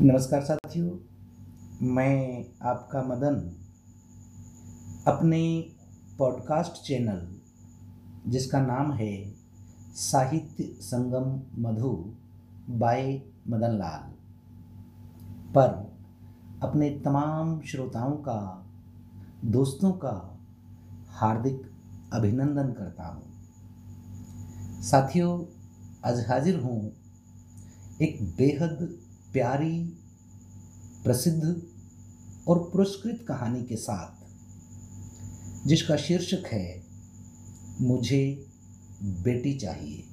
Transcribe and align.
नमस्कार 0.00 0.40
साथियों, 0.44 0.90
मैं 1.86 2.44
आपका 2.62 3.02
मदन। 3.02 3.36
अपने 5.06 5.38
पॉडकास्ट 6.18 6.82
चैनल 6.82 8.30
जिसका 8.30 8.60
नाम 8.60 8.92
है 8.92 9.34
साहित्य 9.94 10.64
संगम 10.80 11.30
मधु 11.62 11.92
बाय 12.70 13.22
मदन 13.48 13.78
लाल, 13.78 14.10
पर 15.54 15.70
अपने 16.62 16.90
तमाम 17.04 17.60
श्रोताओं 17.62 18.16
का, 18.18 18.66
दोस्तों 19.44 19.92
का 19.92 20.44
हार्दिक 21.10 21.62
अभिनंदन 22.12 22.72
करता 22.72 23.06
हूँ। 23.06 24.82
साथियों, 24.82 25.32
आज 26.04 26.24
हाजिर 26.28 26.60
हूँ 26.60 26.92
एक 28.02 28.22
बेहद 28.38 28.98
प्यारी, 29.36 29.84
प्रसिद्ध 31.04 31.62
और 32.48 32.58
पुरस्कृत 32.58 33.24
कहानी 33.28 33.64
के 33.64 33.76
साथ, 33.76 34.26
जिसका 35.68 35.96
शीर्षक 35.96 36.46
है, 36.46 36.84
मुझे 37.80 38.46
बेटी 39.02 39.54
चाहिए 39.54 40.04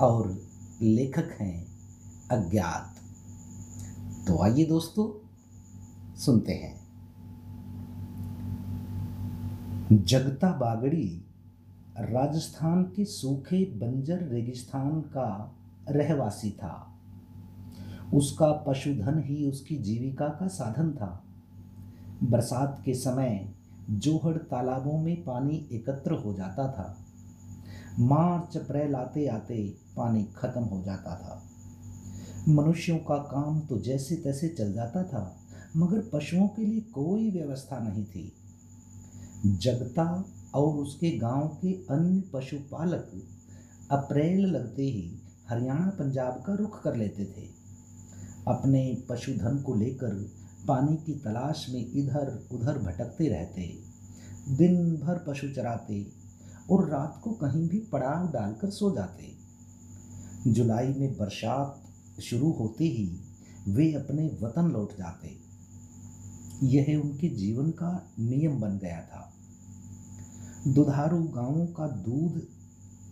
और 0.00 0.48
लेखक 0.82 1.36
हैं 1.40 1.66
अज्ञात। 2.30 2.94
तो 4.26 4.42
आइए 4.42 4.64
दोस्तों, 4.64 5.26
सुनते 6.16 6.52
हैं। 6.52 6.86
जगता 10.04 10.50
बागड़ी, 10.50 11.24
राजस्थान 11.98 12.82
के 12.82 13.04
सूखे 13.04 13.64
बंजर 13.64 14.18
रेगिस्तान 14.18 15.00
का 15.00 15.56
रहवासी 15.88 16.50
था। 16.50 16.92
उसका 18.14 18.52
पशुधन 18.52 19.22
ही 19.26 19.48
उसकी 19.48 19.76
जीविका 19.76 20.28
का 20.28 20.46
साधन 20.46 20.92
था। 20.92 21.24
बरसात 22.22 22.82
के 22.84 22.94
समय 22.94 23.54
जोहड़ 23.90 24.36
तालाबों 24.36 24.98
में 24.98 25.24
पानी 25.24 25.68
एकत्र 25.72 26.12
हो 26.12 26.34
जाता 26.34 26.72
था। 26.72 27.06
मार्च, 27.98 28.56
अप्रैल 28.56 28.94
आते 28.94 29.26
आते 29.26 29.76
पानी 29.96 30.24
खत्म 30.24 30.62
हो 30.62 30.82
जाता 30.82 31.16
था। 31.16 31.42
मनुष्यों 32.48 32.98
का 32.98 33.16
काम 33.16 33.60
तो 33.60 33.78
जैसे 33.78 34.16
तैसे 34.16 34.48
चल 34.48 34.72
जाता 34.72 35.02
था, 35.02 35.36
मगर 35.76 36.10
पशुओं 36.12 36.48
के 36.48 36.66
लिए 36.66 36.80
कोई 36.80 37.30
व्यवस्था 37.30 37.78
नहीं 37.78 38.04
थी। 38.04 38.32
जगता 39.46 40.24
और 40.54 40.76
उसके 40.76 41.18
गाँव 41.18 41.48
के 41.48 41.72
अन्य 41.72 42.22
पशुपालक 42.34 43.22
अप्रैल 43.90 44.40
लगते 44.40 44.82
ही 44.82 45.22
हरियाणा, 45.48 45.86
पंजाब 45.86 46.42
का 46.46 46.54
रुख 46.54 46.82
कर 46.82 46.96
लेते 46.96 47.24
थे। 47.24 47.55
अपने 48.48 49.02
पशुधन 49.08 49.58
को 49.58 49.74
लेकर 49.74 50.30
पानी 50.68 50.96
की 50.96 51.12
तलाश 51.14 51.66
में 51.70 51.92
इधर 51.92 52.48
उधर 52.52 52.78
भटकते 52.78 53.28
रहते। 53.28 53.78
दिन 54.56 54.96
भर 54.96 55.24
पशु 55.28 55.48
चराते 55.48 56.06
और 56.70 56.88
रात 56.88 57.20
को 57.24 57.30
कहीं 57.30 57.68
भी 57.68 57.78
पड़ाव 57.78 58.32
डालकर 58.32 58.70
सो 58.70 58.90
जाते। 58.90 59.36
जुलाई 60.52 60.94
में 60.94 61.16
बरसात 61.16 61.82
शुरू 62.20 62.50
होते 62.52 62.84
ही 62.84 63.20
वे 63.68 63.92
अपने 63.92 64.38
वतन 64.42 64.70
लौट 64.70 64.92
जाते। 64.98 65.36
यह 66.62 67.00
उनके 67.04 67.28
जीवन 67.28 67.70
का 67.70 68.12
नियम 68.20 68.60
बन 68.60 68.78
गया 68.78 69.00
था। 69.00 69.32
दुधारू 70.68 71.22
गाँवों 71.22 71.66
का 71.66 71.88
दूध 71.88 72.42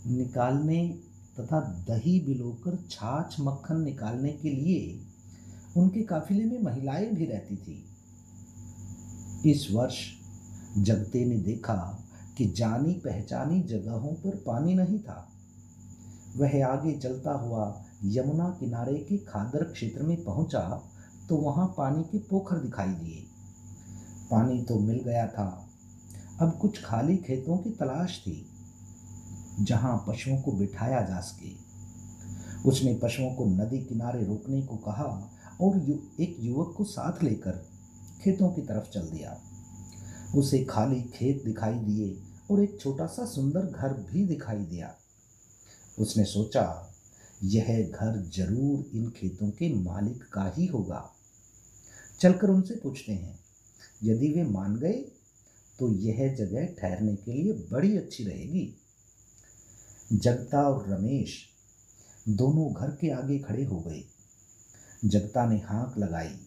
निकालने 0.07 1.01
तथा 1.41 1.61
दही 1.61 2.21
बिलोकर 2.21 2.77
छाछ 2.91 3.37
मक्खन 3.41 3.81
निकालने 3.81 4.33
के 4.33 4.51
लिए 4.51 5.07
उनके 5.77 6.03
काफिले 6.03 6.44
में 6.44 6.62
महिलाएँ 6.62 7.11
भी 7.11 7.25
रहती 7.27 7.56
थी। 7.56 7.84
इस 9.50 9.69
वर्ष 9.72 9.98
जगते 10.78 11.25
ने 11.25 11.36
देखा 11.36 11.75
कि 12.39 12.44
जानी 12.47 12.93
पहचानी 12.94 13.60
जगहों 13.62 14.12
पर 14.15 14.37
पानी 14.37 14.75
नहीं 14.75 14.99
था। 14.99 15.28
वह 16.37 16.66
आगे 16.66 16.93
चलता 16.93 17.32
हुआ 17.32 17.84
यमुना 18.04 18.49
किनारे 18.60 18.94
के 18.99 19.19
खादर 19.19 19.65
क्षेत्र 19.65 20.03
में 20.03 20.25
पहुँचा 20.25 20.82
तो 21.28 21.37
वहाँ 21.37 21.66
पानी 21.76 22.03
के 22.03 22.19
पोखर 22.19 22.59
दिखाई 22.59 22.88
दिए। 22.88 23.25
पानी 24.31 24.62
तो 24.62 24.78
मिल 24.78 24.99
गया 24.99 25.26
था। 25.26 25.69
अब 26.41 26.59
कुछ 26.59 26.82
खाली 26.84 27.16
खेतों 27.16 27.59
की 27.59 27.70
तलाश 27.70 28.19
थी, 28.20 28.47
जहाँ 29.60 30.04
पशुओं 30.09 30.41
को 30.43 30.53
बिठाया 30.53 31.00
जा 31.00 31.20
सके। 31.20 31.53
उसने 32.69 32.94
पशुओं 33.03 33.34
को 33.34 33.44
नदी 33.47 33.78
किनारे 33.78 34.25
रोकने 34.25 34.62
को 34.62 34.76
कहा 34.76 35.06
और 35.60 35.78
यु, 35.81 35.98
एक 36.20 36.37
युवक 36.41 36.75
को 36.76 36.84
साथ 36.84 37.22
लेकर 37.22 37.65
खेतों 38.22 38.50
की 38.53 38.62
तरफ़ 38.62 38.91
चल 38.91 39.09
दिया। 39.09 39.41
उसे 40.34 40.62
खाली 40.65 41.00
खेत 41.15 41.42
दिखाई 41.44 41.75
दिए 41.75 42.16
और 42.50 42.62
एक 42.62 42.78
छोटा 42.81 43.06
सा 43.06 43.25
सुंदर 43.26 43.66
घर 43.66 43.93
भी 44.03 44.25
दिखाई 44.26 44.64
दिया। 44.64 44.94
उसने 45.98 46.25
सोचा 46.25 46.64
यह 47.44 47.66
घर 47.82 48.20
ज़रूर 48.34 48.97
इन 48.97 49.10
खेतों 49.10 49.50
के 49.50 49.72
मालिक 49.75 50.22
का 50.32 50.53
ही 50.56 50.66
होगा। 50.66 51.10
चलकर 52.20 52.50
उनसे 52.50 52.75
पूछते 52.75 53.12
हैं 53.12 53.38
यदि 54.04 54.28
वे 54.28 54.43
मान 54.43 54.76
गए 54.76 55.04
तो 55.78 55.88
यह 55.93 56.34
जगह 56.34 56.66
ठहरने 56.81 57.14
के 57.16 57.32
लिए 57.32 57.53
बड़ी 57.72 57.97
अच्छी 57.97 58.25
रहेगी। 58.25 58.75
जगता 60.12 60.62
और 60.62 60.88
रमेश 60.88 61.37
दोनों 62.28 62.72
घर 62.72 62.91
के 62.91 63.10
आगे 63.10 63.38
खड़े 63.38 63.64
हो 63.64 63.81
गए। 63.81 64.03
जगता 65.04 65.47
ने 65.47 65.56
हाँक 65.56 65.98
लगाई। 65.98 66.38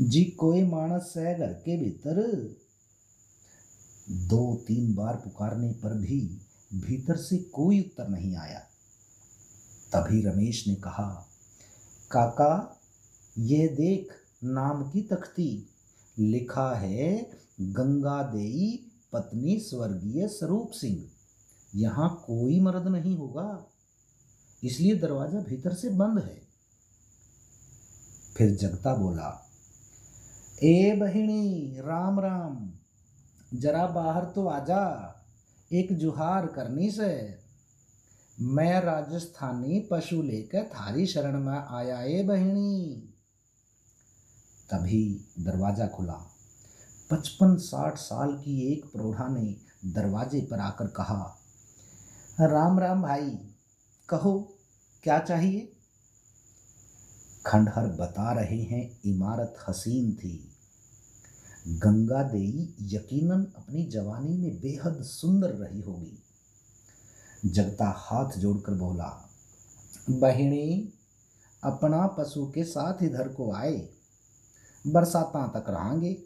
जी 0.00 0.24
कोई 0.24 0.64
मानस 0.64 1.14
है 1.16 1.38
घर 1.38 1.52
के 1.52 1.76
भीतर? 1.76 2.16
दो 4.10 4.64
तीन 4.68 4.94
बार 4.94 5.16
पुकारने 5.16 5.72
पर 5.72 5.94
भी 5.94 6.40
भीतर 6.74 7.16
से 7.16 7.38
कोई 7.38 7.80
उत्तर 7.80 8.08
नहीं 8.08 8.36
आया। 8.36 8.58
तभी 9.94 10.22
रमेश 10.22 10.68
ने 10.68 10.74
कहा, 10.74 11.28
काका, 12.10 12.80
ये 13.38 13.68
देख 13.68 14.08
नाम 14.44 14.90
की 14.90 15.02
तख्ती। 15.02 15.66
लिखा 16.18 16.74
है, 16.74 17.30
गंगा 17.60 18.22
देई 18.22 18.86
पत्नी 19.12 19.60
स्वर्गीय 19.60 20.28
स्वरूप 20.28 20.70
सिंह। 20.70 21.08
यहाँ 21.76 22.24
कोई 22.26 22.60
मर्द 22.60 22.86
नहीं 22.86 23.16
होगा। 23.16 23.66
इसलिए 24.64 24.94
दरवाज़ा 24.94 25.40
भीतर 25.40 25.74
से 25.74 25.90
बंद 25.90 26.18
है। 26.18 26.39
फिर 28.40 28.54
जगता 28.56 28.94
बोला, 28.94 29.46
ए 30.62 30.96
बहिणी, 31.00 31.80
राम 31.80 32.20
राम, 32.20 32.70
जरा 33.54 33.86
बाहर 33.86 34.24
तो 34.24 34.46
आजा 34.46 34.84
एक 35.72 35.92
जुहार 35.92 36.46
करनी 36.46 36.90
से। 36.90 37.38
मैं 38.38 38.80
राजस्थानी 38.80 39.80
पशु 39.90 40.22
लेकर 40.22 40.64
थारी 40.64 41.06
शरण 41.06 41.38
में 41.40 41.58
आया, 41.58 42.00
ए 42.02 42.22
बहिणी। 42.22 43.12
तभी 44.70 45.26
दरवाज़ा 45.40 45.86
खुला। 45.86 46.16
पचपन 47.10 47.56
साठ 47.56 47.98
साल 47.98 48.32
की 48.36 48.72
एक 48.72 48.84
प्रौढ़ा 48.84 49.28
ने 49.28 49.56
दरवाजे 49.84 50.40
पर 50.40 50.60
आकर 50.60 50.86
कहा, 50.86 51.36
राम 52.40 52.78
राम 52.78 53.02
भाई, 53.02 53.38
कहो, 54.08 54.58
क्या 55.02 55.18
चाहिए? 55.18 55.72
खंडहर 57.46 57.86
बता 57.86 58.32
रहे 58.32 58.62
हैं, 58.62 59.00
इमारत 59.04 59.54
हसीन 59.68 60.12
थी। 60.12 60.56
गंगा 61.68 62.22
देई 62.22 62.74
यकीनन 62.80 63.44
अपनी 63.56 63.84
जवानी 63.84 64.36
में 64.36 64.60
बेहद 64.60 65.02
सुंदर 65.02 65.50
रही 65.50 65.80
होगी। 65.80 66.22
जगता 67.46 67.94
हाथ 67.96 68.38
जोड़कर 68.38 68.74
बोला, 68.74 69.30
बहिणी, 70.10 70.92
अपना 71.64 72.06
पशु 72.06 72.46
के 72.46 72.64
साथ 72.64 73.02
इधर 73.02 73.28
को 73.28 73.52
आए। 73.52 73.88
बरसाता 74.86 75.46
तक 75.48 75.70
रहेंगे। 75.70 76.22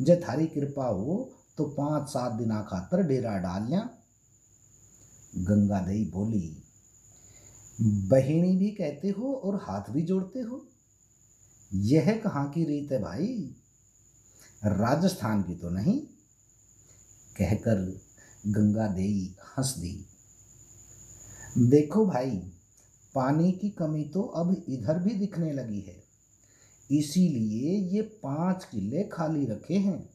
जे 0.00 0.16
थारी 0.16 0.46
कृपा 0.46 0.86
हो 0.86 1.30
तो 1.58 1.64
पाँच 1.64 2.08
सात 2.08 2.32
दिना 2.32 2.62
खातर 2.62 3.02
डेरा 3.02 3.38
डाल 3.38 3.66
लिया 3.66 3.90
गंगा 5.36 5.80
देई 5.80 6.10
बोली 6.10 6.63
बहिणी 7.80 8.56
भी 8.56 8.70
कहते 8.70 9.08
हो 9.08 9.34
और 9.34 9.56
हाथ 9.56 9.90
भी 9.90 10.02
जोड़ते 10.02 10.40
हो। 10.40 10.66
यह 11.74 12.20
कहाँ 12.24 12.50
की 12.50 12.64
रीत 12.64 12.92
है 12.92 13.02
भाई? 13.02 13.56
राजस्थान 14.64 15.42
की 15.42 15.54
तो 15.54 15.70
नहीं। 15.70 16.00
कहकर 17.38 18.00
गंगा 18.46 18.86
देई 18.86 19.36
हंस 19.58 19.74
दी। 19.78 20.06
देखो 21.58 22.06
भाई, 22.06 22.52
पानी 23.14 23.52
की 23.52 23.70
कमी 23.70 24.04
तो 24.04 24.22
अब 24.22 24.64
इधर 24.68 24.98
भी 24.98 25.14
दिखने 25.14 25.52
लगी 25.52 25.80
है। 25.80 26.04
इसीलिए 26.98 27.78
ये 27.78 28.02
पाँच 28.02 28.64
किले 28.64 29.04
खाली 29.04 29.46
रखे 29.46 29.74
हैं। 29.74 30.10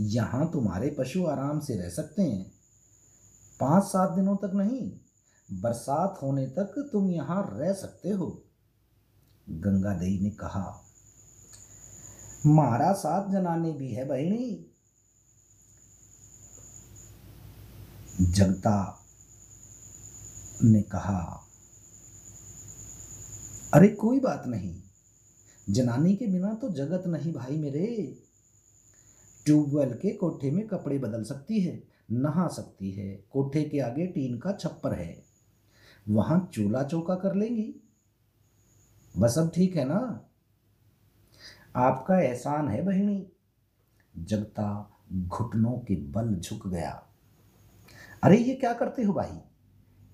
यहाँ 0.00 0.52
तुम्हारे 0.52 0.96
पशु 0.98 1.24
आराम 1.24 1.60
से 1.60 1.76
रह 1.76 1.88
सकते 1.88 2.22
हैं। 2.22 2.52
पाँच 3.60 3.84
सात 3.84 4.10
दिनों 4.10 4.36
तक 4.36 4.50
नहीं 4.54 5.05
बरसात 5.48 6.18
होने 6.22 6.46
तक 6.48 6.74
तुम 6.92 7.10
यहाँ 7.10 7.42
रह 7.52 7.72
सकते 7.72 8.10
हो। 8.10 8.26
गंगा 9.46 9.92
देई 9.94 10.18
ने 10.20 10.30
कहा, 10.30 10.64
मारा 12.46 12.92
साथ 12.92 13.30
जनाने 13.32 13.72
भी 13.72 13.90
है 13.90 14.04
बहनी 14.04 14.72
जगता 18.20 19.02
ने 20.64 20.82
कहा, 20.82 21.20
अरे 23.74 23.88
कोई 23.94 24.20
बात 24.20 24.44
नहीं, 24.46 24.74
जनानी 25.66 26.14
के 26.16 26.26
बिना 26.26 26.52
तो 26.54 26.68
जगत 26.70 27.06
नहीं 27.06 27.32
भाई 27.32 27.56
मेरे। 27.56 27.86
ट्यूबवेल 29.46 29.92
के 29.92 30.10
कोठे 30.10 30.50
में 30.50 30.66
कपड़े 30.68 30.98
बदल 30.98 31.24
सकती 31.24 31.60
है, 31.60 31.82
नहा 32.12 32.48
सकती 32.48 32.90
है, 32.90 33.14
कोठे 33.30 33.62
के 33.64 33.80
आगे 33.80 34.06
टीन 34.06 34.38
का 34.38 34.52
छप्पर 34.52 34.94
है। 34.94 35.25
वहाँ 36.06 36.50
चूल्हा 36.54 36.82
चौका 36.82 37.14
कर 37.14 37.34
लेंगी। 37.34 37.74
बस 39.14 39.38
अब 39.38 39.50
ठीक 39.54 39.76
है 39.76 39.84
ना? 39.84 40.28
आपका 41.76 42.18
एहसान 42.20 42.68
है 42.68 42.82
बहिनी। 42.82 43.26
जगता 44.14 44.92
घुटनों 45.12 45.78
के 45.78 45.96
बल 46.12 46.34
झुक 46.34 46.66
गया। 46.66 46.90
अरे, 48.22 48.36
ये 48.36 48.54
क्या 48.54 48.72
करते 48.72 49.02
हो 49.02 49.12
भाई? 49.12 49.38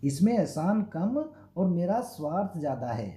इसमें 0.05 0.33
एहसान 0.33 0.83
कम 0.83 1.17
और 1.57 1.69
मेरा 1.69 2.01
स्वार्थ 2.01 2.59
ज़्यादा 2.59 2.93
है। 2.93 3.11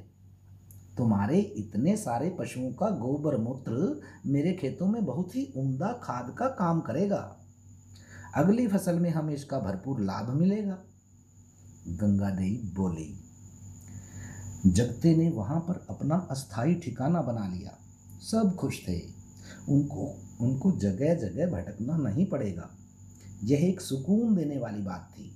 तुम्हारे 0.98 1.40
इतने 1.40 1.96
सारे 1.98 2.30
पशुओं 2.40 2.72
का 2.74 2.90
गोबर 2.90 3.38
मूत्र 3.38 4.02
मेरे 4.26 4.54
खेतों 4.54 4.88
में 4.88 5.06
बहुत 5.06 5.36
ही 5.36 5.54
उम्दा 5.58 5.92
खाद 6.04 6.36
का 6.40 6.48
काम 6.50 6.82
करेगा। 6.82 7.38
अगली 8.36 8.68
फ़सल 8.68 9.00
में 9.00 9.10
हमें 9.10 9.34
इसका 9.34 9.60
भरपूर 9.60 10.00
लाभ 10.00 10.30
मिलेगा। 10.30 10.78
गंगा 11.88 12.30
देवी 12.30 12.72
बोली, 12.76 13.20
जगते 14.66 15.16
ने 15.16 15.30
वहाँ 15.30 15.60
पर 15.60 15.86
अपना 15.90 16.28
अस्थाई 16.32 16.74
ठिकाना 16.74 17.22
बना 17.22 17.48
लिया। 17.48 17.78
सब 18.22 18.56
खुश 18.56 18.88
थे। 18.88 19.02
उनको 19.70 20.22
उनको 20.42 20.72
जगह 20.72 21.16
जगह 21.16 21.52
भटकना 21.52 21.98
नहीं 21.98 22.26
पड़ेगा। 22.26 22.70
यह 23.44 23.70
एक 23.70 23.82
सुकून 23.82 24.36
देने 24.36 24.58
वाली 24.58 24.82
बात 24.82 25.14
थी। 25.18 25.32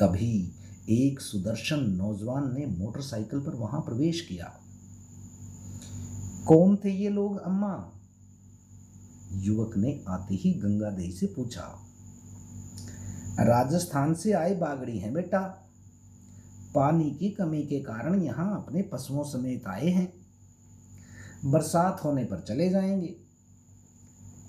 तभी 0.00 0.52
एक 0.88 1.20
सुदर्शन 1.20 1.80
नौजवान 1.90 2.54
ने 2.58 2.66
मोटरसाइकिल 2.66 3.40
पर 3.40 3.54
वहाँ 3.54 3.80
प्रवेश 3.80 4.20
किया। 4.20 4.60
कौन 6.46 6.76
थे 6.76 6.90
ये 6.90 7.08
लोग, 7.08 7.38
अम्मा? 7.38 7.92
युवक 9.32 9.76
ने 9.76 10.04
आते 10.08 10.34
ही 10.34 10.52
गंगा 10.52 10.90
देवी 10.90 11.12
से 11.12 11.26
पूछा। 11.26 11.87
राजस्थान 13.40 14.14
से 14.14 14.32
आए 14.32 14.54
बागड़ी 14.54 14.98
हैं 14.98 15.12
बेटा। 15.14 15.40
पानी 16.74 17.10
की 17.10 17.30
कमी 17.30 17.62
के 17.62 17.80
कारण 17.80 18.22
यहाँ 18.22 18.54
अपने 18.56 18.82
पशुओं 18.82 19.24
समेत 19.24 19.66
आए 19.66 19.88
हैं। 19.88 20.12
बरसात 21.44 22.00
होने 22.04 22.24
पर 22.24 22.40
चले 22.40 22.68
जाएँगे। 22.70 23.14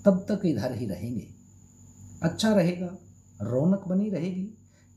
तब 0.04 0.24
तक 0.28 0.46
इधर 0.46 0.74
ही 0.74 0.86
रहेंगे। 0.86 1.26
अच्छा 2.22 2.54
रहेगा, 2.54 2.96
रौनक 3.42 3.84
बनी 3.88 4.08
रहेगी, 4.10 4.48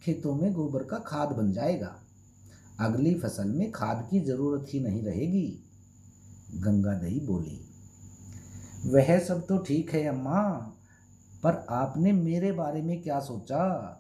खेतों 0.04 0.36
में 0.36 0.52
गोबर 0.54 0.84
का 0.84 0.98
खाद 0.98 1.30
बन 1.30 1.52
जाएगा। 1.52 1.96
अगली 2.80 3.14
फ़सल 3.16 3.48
में 3.48 3.72
खाद 3.72 4.08
की 4.12 4.20
ज़रूरत 4.20 4.66
ही 4.70 4.80
नहीं 4.80 5.02
रहेगी। 5.04 5.48
गंगा 6.56 6.94
दही 6.94 7.20
बोली, 7.20 7.60
वह 8.86 9.20
सब 9.20 9.46
तो 9.48 9.58
ठीक 9.58 9.94
है, 9.94 10.06
अम्मा। 10.06 10.40
पर 11.44 11.66
आपने 11.70 12.12
मेरे 12.12 12.52
बारे 12.52 12.82
में 12.82 13.02
क्या 13.02 13.20
सोचा? 13.20 14.00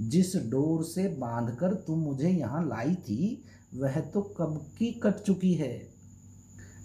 जिस 0.00 0.36
डोर 0.36 0.84
से 0.84 1.08
बांधकर 1.08 1.74
तुम 1.74 1.98
मुझे 1.98 2.28
यहाँ 2.28 2.68
लाई 2.68 2.94
थी, 2.94 3.44
वह 3.74 4.00
तो 4.00 4.22
कब 4.22 4.66
की 4.78 4.92
कट 4.92 5.14
चुकी 5.14 5.54
है? 5.54 5.88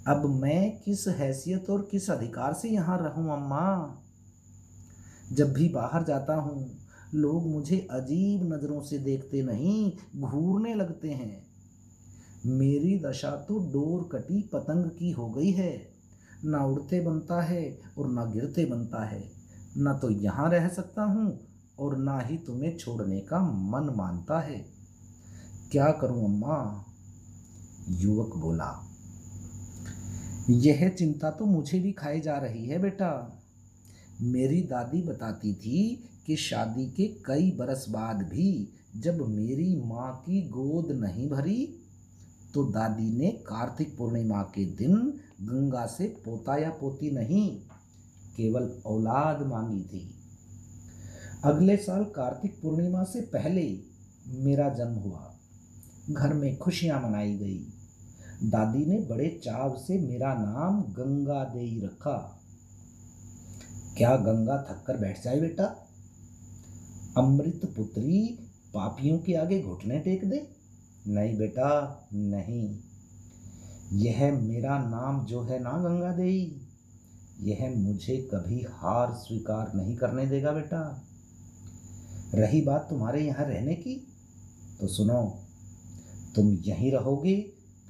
अब 0.07 0.25
मैं 0.25 0.81
किस 0.81 1.07
हैसियत 1.07 1.69
और 1.69 1.88
किस 1.91 2.11
अधिकार 2.11 2.53
से 2.53 2.69
यहाँ 2.69 2.97
रहूँ 2.97 3.33
अम्मा? 3.33 3.97
जब 5.33 5.53
भी 5.53 5.69
बाहर 5.69 6.03
जाता 6.03 6.35
हूँ, 6.35 6.77
लोग 7.13 7.47
मुझे 7.47 7.87
अजीब 7.91 8.53
नज़रों 8.53 8.81
से 8.81 8.97
देखते 8.97 9.41
नहीं, 9.41 9.91
घूरने 10.21 10.75
लगते 10.75 11.09
हैं। 11.09 11.47
मेरी 12.45 12.99
दशा 12.99 13.31
तो 13.31 13.59
डोर 13.59 14.09
कटी 14.11 14.49
पतंग 14.53 14.85
की 14.85 15.11
हो 15.11 15.29
गई 15.29 15.51
है। 15.51 15.87
ना 16.45 16.65
उड़ते 16.65 17.01
बनता 17.01 17.41
है 17.41 17.79
और 17.97 18.11
ना 18.11 18.25
गिरते 18.25 18.65
बनता 18.65 19.05
है। 19.05 19.40
ना 19.77 19.94
तो 19.94 20.09
यहाँ 20.12 20.50
रह 20.50 20.68
सकता 20.69 21.03
हूँ 21.03 21.39
और 21.79 21.97
ना 21.97 22.19
ही 22.19 22.38
तुम्हें 22.38 22.77
छोड़ने 22.77 23.19
का 23.21 23.39
मन 23.69 23.94
मानता 23.97 24.39
है। 24.39 24.57
क्या 25.71 25.91
करूँ 25.91 26.23
अम्मा? 26.25 26.85
युवक 27.91 28.35
बोला, 28.38 28.71
यह 30.50 30.88
चिंता 30.89 31.29
तो 31.31 31.45
मुझे 31.45 31.79
भी 31.79 31.91
खाई 31.91 32.19
जा 32.19 32.38
रही 32.38 32.65
है 32.65 32.79
बेटा। 32.79 33.12
मेरी 34.21 34.62
दादी 34.62 35.01
बताती 35.01 35.53
थी 35.53 35.81
कि 36.25 36.35
शादी 36.38 36.85
के 36.89 37.07
कई 37.25 37.51
बरस 37.51 37.85
बाद 37.89 38.21
भी 38.23 38.47
जब 38.97 39.21
मेरी 39.27 39.75
माँ 39.85 40.12
की 40.25 40.41
गोद 40.50 40.91
नहीं 40.94 41.29
भरी 41.29 41.65
तो 42.53 42.63
दादी 42.65 43.12
ने 43.18 43.31
कार्तिक 43.47 43.95
पूर्णिमा 43.97 44.41
के 44.56 44.65
दिन 44.75 44.95
गंगा 45.41 45.85
से 45.88 46.07
पोता 46.25 46.57
या 46.57 46.69
पोती 46.71 47.12
नहीं 47.12 47.45
केवल 48.38 48.81
औलाद 48.86 49.48
मांगी 49.48 49.83
थी। 49.83 50.16
अगले 51.44 51.78
साल 51.78 52.04
कार्तिक 52.04 52.60
पूर्णिमा 52.62 53.04
से 53.04 53.22
पहले 53.22 53.80
मेरा 54.28 54.69
जन्म 54.69 54.94
हुआ। 54.94 55.36
घर 56.12 56.33
में 56.33 56.57
खुशियाँ 56.57 57.01
मनाई 57.01 57.38
गई। 57.38 57.68
दादी 58.44 58.86
ने 58.86 59.00
बड़े 59.00 59.42
चाव 59.44 59.78
से 59.78 60.00
मेरा 60.00 60.33
नाम 60.33 60.81
गंगा 60.81 61.44
देई 61.44 61.81
रखा। 61.81 62.42
क्या 63.98 64.16
गंगा 64.16 64.57
थककर 64.57 64.98
बैठ 64.98 65.24
जाए 65.24 65.39
बेटा? 65.39 65.88
अमृत 67.18 67.62
पुत्री 67.78 68.39
पापियों 68.74 69.19
के 69.19 69.33
आगे 69.33 69.62
घुटने 69.62 70.00
टेक 70.00 70.30
दे। 70.30 70.48
नहीं 71.07 71.38
बेटा, 71.38 72.01
नहीं। 72.13 72.80
यह 73.94 74.39
मेरा 74.42 74.78
नाम 74.78 75.25
जो 75.25 75.42
है 75.42 75.60
ना 75.60 75.72
गंगा 75.72 76.12
देई। 76.12 76.60
यह 77.39 77.74
मुझे 77.78 78.30
कभी 78.33 78.66
हार 78.69 79.13
स्वीकार 79.13 79.74
नहीं 79.75 79.95
करने 79.95 80.25
देगा 80.25 80.51
बेटा। 80.51 81.04
रही 82.33 82.62
बात 82.62 82.88
तुम्हारे 82.89 83.28
यहाँ 83.28 83.45
रहने 83.45 83.75
की? 83.75 84.07
तो 84.80 84.88
सुनो, 84.88 85.39
तुम 86.36 86.54
यहीं 86.54 86.92
रहोगे 86.92 87.36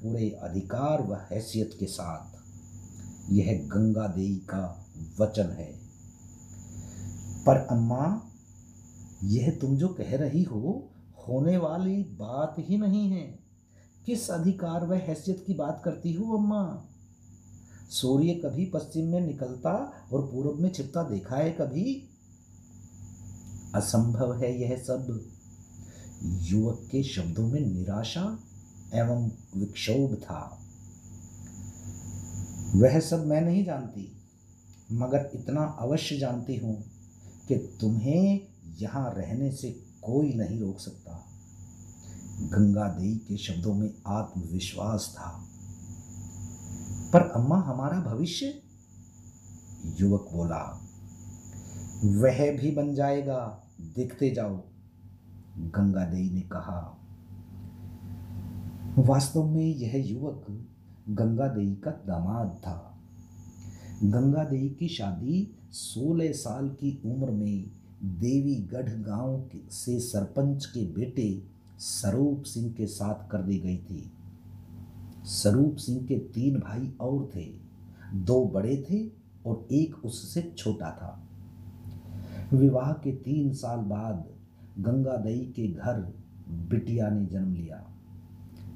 पूरे 0.03 0.29
अधिकार 0.29 1.01
व 1.01 1.13
हैसियत 1.13 1.77
के 1.79 1.85
साथ। 1.85 2.41
यह 3.31 3.69
गंगा 3.71 4.07
देवी 4.07 4.35
का 4.35 4.85
वचन 5.19 5.45
है। 5.45 5.79
पर 7.45 7.57
अम्मा, 7.57 8.31
यह 9.23 9.57
तुम 9.61 9.77
जो 9.77 9.87
कह 9.87 10.17
रही 10.17 10.43
हो, 10.43 10.89
होने 11.27 11.57
वाली 11.57 12.03
बात 12.03 12.55
ही 12.59 12.77
नहीं 12.77 13.11
है। 13.11 13.39
किस 14.05 14.29
अधिकार 14.29 14.87
व 14.87 14.93
हैसियत 14.93 15.43
की 15.47 15.53
बात 15.53 15.81
करती 15.85 16.13
हो 16.13 16.37
अम्मा? 16.37 16.90
सूर्य 17.91 18.33
कभी 18.33 18.65
पश्चिम 18.65 19.07
में 19.07 19.21
निकलता 19.21 19.93
और 20.13 20.21
पूर्व 20.27 20.61
में 20.61 20.71
छिपता 20.71 21.03
देखा 21.03 21.35
है 21.35 21.51
कभी? 21.51 22.09
असंभव 23.75 24.33
है 24.33 24.61
यह 24.61 24.75
सब। 24.77 25.27
युवक 26.23 26.87
के 26.91 27.03
शब्दों 27.03 27.47
में 27.47 27.59
निराशा 27.59 28.39
एवं 28.93 29.31
विक्षोभ 29.57 30.15
था। 30.15 30.61
वह 32.75 32.99
सब 32.99 33.25
मैं 33.25 33.41
नहीं 33.41 33.65
जानती, 33.65 34.21
मगर 34.91 35.31
इतना 35.35 35.61
अवश्य 35.79 36.17
जानती 36.17 36.55
हूँ 36.55 36.83
कि 37.47 37.55
तुम्हें 37.81 38.47
यहाँ 38.79 39.13
रहने 39.17 39.51
से 39.51 39.71
कोई 40.01 40.33
नहीं 40.33 40.59
रोक 40.59 40.79
सकता। 40.79 41.25
गंगा 42.41 42.87
देई 42.87 43.15
के 43.15 43.37
शब्दों 43.37 43.73
में 43.73 43.93
आत्मविश्वास 44.07 45.15
था। 45.17 45.50
पर 47.13 47.21
अम्मा 47.21 47.55
हमारा 47.55 47.99
भविष्य? 48.01 48.61
युवक 49.99 50.29
बोला, 50.33 50.61
वह 52.03 52.57
भी 52.57 52.71
बन 52.71 52.93
जाएगा, 52.95 53.63
देखते 53.95 54.29
जाओ। 54.31 54.55
गंगा 55.57 56.05
देई 56.05 56.29
ने 56.29 56.41
कहा, 56.41 56.97
वास्तव 58.99 59.45
में 59.45 59.65
यह 59.65 60.07
युवक 60.07 60.45
गंगा 61.09 61.47
देई 61.47 61.75
का 61.75 61.91
दामाद 61.91 62.47
था। 62.47 63.01
गंगा 64.03 64.43
देई 64.43 64.69
की 64.69 64.87
शादी 64.87 65.55
सोलह 65.71 66.31
साल 66.31 66.69
की 66.69 67.01
उम्र 67.05 67.31
में 67.31 67.71
देवीगढ़ 68.03 68.89
गाँव 68.89 69.49
से 69.71 69.99
सरपंच 69.99 70.65
के 70.65 70.85
बेटे 70.85 71.43
स्वरूप 71.79 72.43
सिंह 72.43 72.73
के 72.73 72.85
साथ 72.85 73.29
कर 73.29 73.41
दी 73.41 73.59
गई 73.59 73.77
थी। 73.77 74.11
स्वरूप 75.25 75.75
सिंह 75.75 76.05
के 76.05 76.15
तीन 76.15 76.59
भाई 76.59 76.93
और 76.99 77.29
थे। 77.35 77.53
दो 78.13 78.45
बड़े 78.45 78.85
थे 78.89 79.07
और 79.45 79.67
एक 79.71 80.05
उससे 80.05 80.53
छोटा 80.57 80.91
था। 80.91 81.27
विवाह 82.53 82.91
के 82.91 83.11
तीन 83.11 83.53
साल 83.53 83.79
बाद 83.79 84.25
गंगादई 84.79 85.53
के 85.55 85.67
घर 85.67 86.13
बिटिया 86.49 87.09
ने 87.09 87.25
जन्म 87.25 87.53
लिया। 87.53 87.87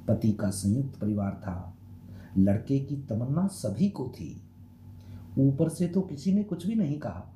पति 0.08 0.32
का 0.32 0.50
संयुक्त 0.50 1.00
परिवार 1.00 1.32
था। 1.32 1.78
लड़के 2.38 2.80
की 2.80 2.96
तमन्ना 2.96 3.48
सभी 3.48 3.90
को 3.90 4.08
थी। 4.08 4.42
ऊपर 5.38 5.70
से 5.70 5.88
तो 5.88 6.02
किसी 6.02 6.34
ने 6.34 6.44
कुछ 6.44 6.68
भी 6.68 6.76
नहीं 6.76 7.00
कहा। 7.00 7.34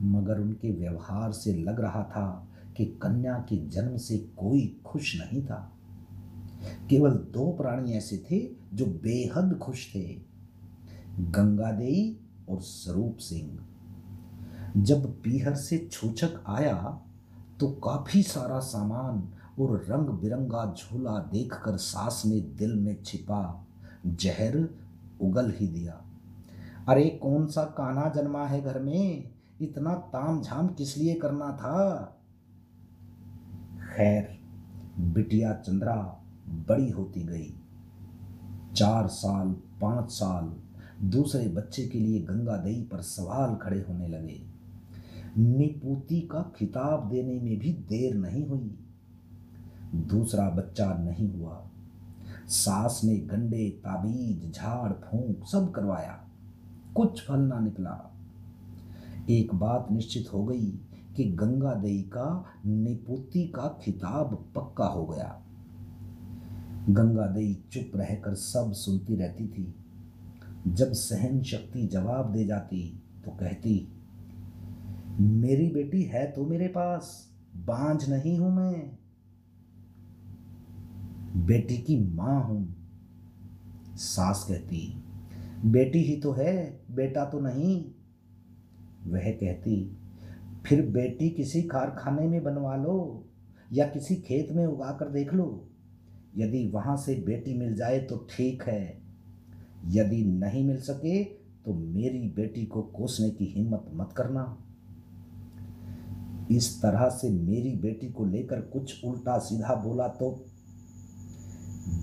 मगर 0.00 0.40
उनके 0.40 0.70
व्यवहार 0.70 1.32
से 1.32 1.54
लग 1.54 1.80
रहा 1.80 2.02
था 2.02 2.48
कि 2.76 2.84
कन्या 2.84 3.38
के 3.38 3.56
जन्म 3.56 3.96
से 3.96 4.18
कोई 4.18 4.80
खुश 4.84 5.20
नहीं 5.20 5.42
था। 5.46 5.77
केवल 6.90 7.10
दो 7.10 7.52
प्राणी 7.52 7.92
ऐसे 7.92 8.16
थे 8.30 8.38
जो 8.74 8.86
बेहद 8.86 9.58
खुश 9.58 9.94
थे 9.94 10.02
गंगा 11.18 11.72
देई 11.72 12.20
और 12.48 12.60
स्वरूप 12.60 13.16
सिंह। 13.16 13.58
जब 14.76 15.22
पीहर 15.22 15.54
से 15.54 15.88
छूछक 15.92 16.44
आया 16.46 17.00
तो 17.60 17.68
काफ़ी 17.68 18.22
सारा 18.22 18.58
सामान 18.58 19.28
और 19.62 19.84
रंग 19.88 20.08
बिरंगा 20.08 20.74
झूला 20.74 21.18
देखकर 21.32 21.76
सास 21.76 22.22
ने 22.26 22.40
दिल 22.40 22.74
में 22.74 23.02
छिपा, 23.02 23.66
जहर 24.06 24.68
उगल 25.20 25.52
ही 25.56 25.68
दिया। 25.68 26.04
अरे 26.88 27.04
कौन 27.22 27.46
सा 27.46 27.64
काना 27.64 28.08
जन्मा 28.08 28.46
है 28.46 28.60
घर 28.62 28.78
में? 28.82 29.30
इतना 29.60 29.94
ताम 29.94 30.42
झाम 30.42 30.68
किस 30.68 30.96
लिए 30.98 31.14
करना 31.14 31.50
था? 31.52 32.04
खैर, 33.96 34.38
बिटिया 35.00 35.52
चंद्रा 35.54 36.14
बड़ी 36.48 36.90
होती 36.90 37.22
गई। 37.22 37.54
चार 38.74 39.06
साल, 39.06 39.48
पाँच 39.80 40.10
साल, 40.10 40.54
दूसरे 41.06 41.48
बच्चे 41.48 41.86
के 41.86 42.00
लिए 42.00 42.20
गंगा 42.20 42.56
दई 42.56 42.82
पर 42.82 43.00
सवाल 43.00 43.54
खड़े 43.54 43.84
होने 43.88 44.08
लगे। 44.08 44.42
निपूती 45.38 46.20
का 46.20 46.52
खिताब 46.56 47.08
देने 47.08 47.40
में 47.40 47.58
भी 47.58 47.72
देर 47.72 48.14
नहीं 48.14 48.46
हुई। 48.46 48.78
दूसरा 49.94 50.50
बच्चा 50.50 50.94
नहीं 50.94 51.32
हुआ। 51.32 51.66
सास 52.46 53.00
ने 53.04 53.16
गंडे, 53.16 53.70
ताबीज, 53.70 54.54
झाड़, 54.54 54.92
फूंक 54.92 55.44
सब 55.44 55.72
करवाया। 55.72 56.24
कुछ 56.96 57.28
फल 57.28 57.40
ना 57.40 57.60
निकला। 57.60 58.14
एक 59.30 59.54
बात 59.54 59.88
निश्चित 59.92 60.32
हो 60.32 60.44
गई 60.44 60.80
कि 61.16 61.24
गंगा 61.24 61.82
का, 61.86 62.44
निपुती 62.66 63.48
का 63.48 63.78
खिताब 63.82 64.52
पक्का 64.56 64.86
हो 64.86 65.06
गया। 65.06 65.42
गंगा 66.90 67.26
दई 67.26 67.54
चुप 67.72 67.96
रहकर 67.96 68.34
सब 68.34 68.72
सुनती 68.72 69.16
रहती 69.16 69.48
थी। 69.48 69.74
जब 70.68 70.92
सहन 70.92 71.42
शक्ति 71.42 71.86
जवाब 71.86 72.32
दे 72.32 72.44
जाती 72.44 73.02
तो 73.24 73.30
कहती, 73.30 73.92
मेरी 75.20 75.68
बेटी 75.70 76.02
है 76.02 76.32
तो 76.32 76.46
मेरे 76.46 76.68
पास, 76.68 77.32
बांझ 77.56 78.08
नहीं 78.08 78.38
हूँ 78.38 78.54
मैं। 78.56 78.98
बेटी 81.46 81.76
की 81.76 82.14
माँ 82.14 82.42
हूँ। 82.44 82.74
सास 83.96 84.44
कहती, 84.48 85.02
बेटी 85.64 86.02
ही 86.02 86.16
तो 86.16 86.32
है, 86.32 86.80
बेटा 86.90 87.24
तो 87.24 87.40
नहीं। 87.40 87.84
वह 89.06 89.30
कहती, 89.30 89.96
फिर 90.66 90.86
बेटी 90.86 91.30
किसी 91.30 91.62
कारखाने 91.62 92.26
में 92.28 92.42
बनवा 92.44 92.76
लो 92.76 93.26
या 93.72 93.86
किसी 93.86 94.16
खेत 94.16 94.52
में 94.52 94.66
उगा 94.66 94.90
कर 94.90 95.08
देख 95.08 95.34
लो। 95.34 95.67
यदि 96.38 96.66
वहाँ 96.68 96.96
से 96.96 97.14
बेटी 97.26 97.54
मिल 97.54 97.74
जाए 97.74 97.98
तो 98.00 98.16
ठीक 98.30 98.62
है। 98.62 99.02
यदि 99.86 100.22
नहीं 100.24 100.64
मिल 100.64 100.80
सके 100.80 101.22
तो 101.64 101.74
मेरी 101.74 102.28
बेटी 102.36 102.64
को 102.66 102.82
कोसने 102.82 103.30
की 103.30 103.44
हिम्मत 103.46 103.90
मत 103.94 104.12
करना। 104.16 104.44
इस 106.50 106.76
तरह 106.82 107.08
से 107.10 107.30
मेरी 107.30 107.74
बेटी 107.76 108.08
को 108.08 108.24
लेकर 108.24 108.60
कुछ 108.60 109.04
उल्टा 109.04 109.38
सीधा 109.38 109.74
बोला 109.74 110.08
तो 110.08 110.30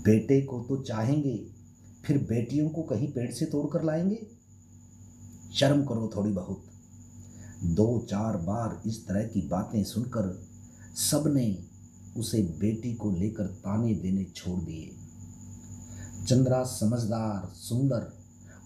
बेटे 0.06 0.42
को 0.42 0.60
तो 0.60 0.82
चाहेंगे, 0.84 1.38
फिर 2.06 2.18
बेटियों 2.18 2.70
को 2.70 2.84
कहीं 2.84 3.12
पेड़ 3.12 3.32
से 3.32 3.46
तोड़ 3.46 3.66
कर 3.74 3.84
लाएँगे? 3.84 4.20
शर्म 5.54 5.84
करो 5.84 6.10
थोड़ी 6.16 6.32
बहुत। 6.32 6.64
दो 7.66 8.00
चार 8.10 8.38
बार 8.38 8.82
इस 8.88 9.06
तरह 9.08 9.24
की 9.24 9.48
बातें 9.48 9.84
सुनकर 9.84 10.34
सबने 10.96 11.46
उसे 12.18 12.42
बेटी 12.42 12.94
को 12.94 13.12
लेकर 13.12 13.46
ताने 13.46 13.96
देने 13.96 14.24
छोड़ 14.36 14.60
दिए। 14.60 14.96
चंद्रा 16.26 16.64
समझदार, 16.64 17.54
सुंदर 17.56 18.18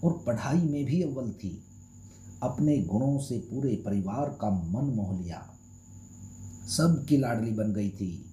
और 0.04 0.24
पढ़ाई 0.26 0.58
में 0.58 0.84
भी 0.84 1.02
अव्वल 1.02 1.30
थी। 1.30 1.64
अपने 2.42 2.78
गुणों 2.78 3.18
से 3.18 3.38
पूरे 3.38 3.82
परिवार 3.84 4.38
का 4.40 4.50
मन 4.50 4.84
मोह 4.84 5.22
लिया। 5.22 5.50
सबकी 6.68 7.16
लाडली 7.16 7.50
बन 7.50 7.72
गई 7.72 7.90
थी। 7.90 8.24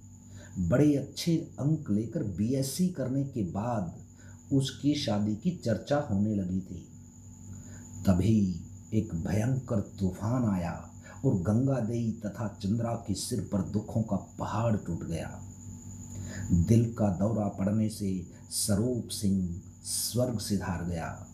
बड़े 0.59 0.95
अच्छे 0.95 1.37
अंक 1.59 1.91
लेकर 1.91 2.23
बीएससी 2.23 2.87
करने 2.87 3.23
के 3.23 3.43
बाद 3.43 3.97
उसकी 4.53 4.95
शादी 4.95 5.35
की 5.35 5.51
चर्चा 5.65 5.97
होने 5.97 6.35
लगी 6.35 6.59
थी। 6.59 6.87
तभी 8.05 8.61
एक 8.93 9.15
भयंकर 9.15 9.79
तूफ़ान 9.79 10.45
आया। 10.45 10.91
और 11.25 11.35
गंगा 11.35 11.79
देई 11.79 12.11
तथा 12.11 12.47
चंद्रा 12.61 12.93
के 12.93 13.13
सिर 13.13 13.49
पर 13.53 13.61
दुखों 13.61 14.01
का 14.01 14.15
पहाड़ 14.39 14.75
टूट 14.77 15.03
गया। 15.03 15.41
दिल 16.51 16.93
का 16.93 17.09
दौरा 17.09 17.47
पड़ने 17.47 17.89
से 17.89 18.27
स्वरूप 18.51 19.07
सिंह 19.07 19.61
स्वर्ग 19.83 20.39
सिधार 20.39 20.85
गया। 20.85 21.27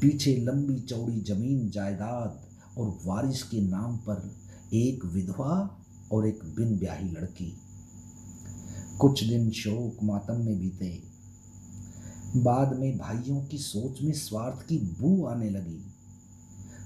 पीछे 0.00 0.36
लंबी 0.36 0.80
चौड़ी 0.80 1.20
ज़मीन 1.20 1.70
जायदाद 1.70 2.40
और 2.78 2.98
वारिस 3.04 3.42
के 3.42 3.60
नाम 3.60 3.96
पर 3.96 4.30
एक 4.72 5.04
विधवा 5.04 5.78
और 6.12 6.26
एक 6.26 6.40
बिन 6.44 6.78
ब्याही 6.78 7.10
लड़की। 7.10 7.56
कुछ 9.00 9.24
दिन 9.24 9.50
शोक 9.50 10.02
मातम 10.02 10.34
में 10.34 10.60
बीते। 10.60 11.02
बाद 12.36 12.76
में 12.76 12.98
भाइयों 12.98 13.44
की 13.44 13.58
सोच 13.58 14.02
में 14.02 14.12
स्वार्थ 14.12 14.66
की 14.68 14.78
बू 14.78 15.26
आने 15.26 15.50
लगी। 15.50 15.86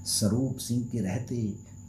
स्वरूप 0.05 0.57
सिंह 0.57 0.85
के 0.85 0.99
रहते 0.99 1.35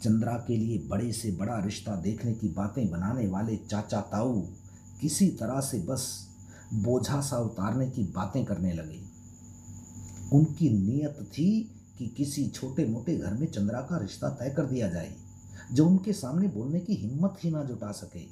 चंद्रा 0.03 0.33
के 0.33 0.57
लिए 0.57 0.79
बड़े 0.88 1.12
से 1.12 1.31
बड़ा 1.31 1.59
रिश्ता 1.59 1.97
देखने 1.97 2.35
की 2.35 2.49
बातें 2.49 2.91
बनाने 2.91 3.26
वाले 3.26 3.57
चाचा 3.57 4.00
ताऊ 4.00 4.41
किसी 5.00 5.29
तरह 5.29 5.61
से 5.61 5.79
बस 5.79 6.29
बोझा 6.75 7.21
सा 7.21 7.38
उतारने 7.38 7.91
की 7.91 8.03
बातें 8.05 8.45
करने 8.45 8.73
लगे। 8.73 9.00
उनकी 10.33 10.71
नीयत 10.71 11.19
थी 11.33 11.73
कि 11.99 12.07
किसी 12.07 12.49
छोटे 12.49 12.87
मोटे 12.87 13.17
घर 13.17 13.35
में 13.35 13.47
चंद्रा 13.47 13.81
का 13.81 13.99
रिश्ता 13.99 14.29
तय 14.29 14.50
कर 14.50 14.67
दिया 14.67 14.88
जाए, 14.88 15.15
जो 15.73 15.87
उनके 15.87 16.12
सामने 16.12 16.49
बोलने 16.49 16.81
की 16.81 16.95
हिम्मत 16.95 17.37
ही 17.45 17.50
ना 17.50 17.65
जुटा 17.65 17.93
सके। 17.93 18.25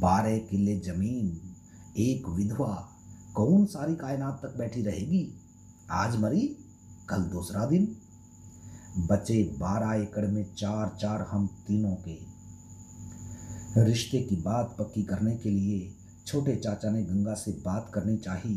बारह 0.00 0.38
किले 0.38 0.78
ज़मीन, 0.80 1.40
एक 1.96 2.28
विधवा, 2.28 2.88
कौन 3.34 3.64
सारी 3.64 3.94
कायनात 3.94 4.40
तक 4.42 4.58
बैठी 4.58 4.82
रहेगी? 4.82 5.34
आज 5.90 6.16
मरी, 6.16 6.46
कल 7.08 7.22
दूसरा 7.22 7.66
दिन। 7.66 7.96
बचे 8.98 9.42
बारह 9.58 9.92
एकड़ 9.94 10.26
में 10.26 10.44
चार 10.54 10.96
चार 11.00 11.20
हम 11.22 11.46
तीनों 11.66 11.94
के। 11.98 12.18
रिश्ते 13.84 14.18
की 14.20 14.36
बात 14.36 14.74
पक्की 14.78 15.02
करने 15.02 15.36
के 15.36 15.50
लिए 15.50 15.90
छोटे 16.26 16.56
चाचा 16.56 16.90
ने 16.90 17.02
गंगा 17.02 17.34
से 17.34 17.52
बात 17.64 17.90
करनी 17.94 18.16
चाही 18.16 18.54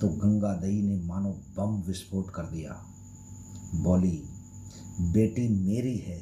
तो 0.00 0.08
गंगा 0.08 0.52
दई 0.54 0.80
ने 0.82 0.96
मानो 0.98 1.30
बम 1.56 1.82
विस्फोट 1.86 2.30
कर 2.30 2.42
दिया। 2.42 2.72
बोली, 3.74 4.22
बेटी 5.12 5.48
मेरी 5.48 5.96
है, 5.98 6.20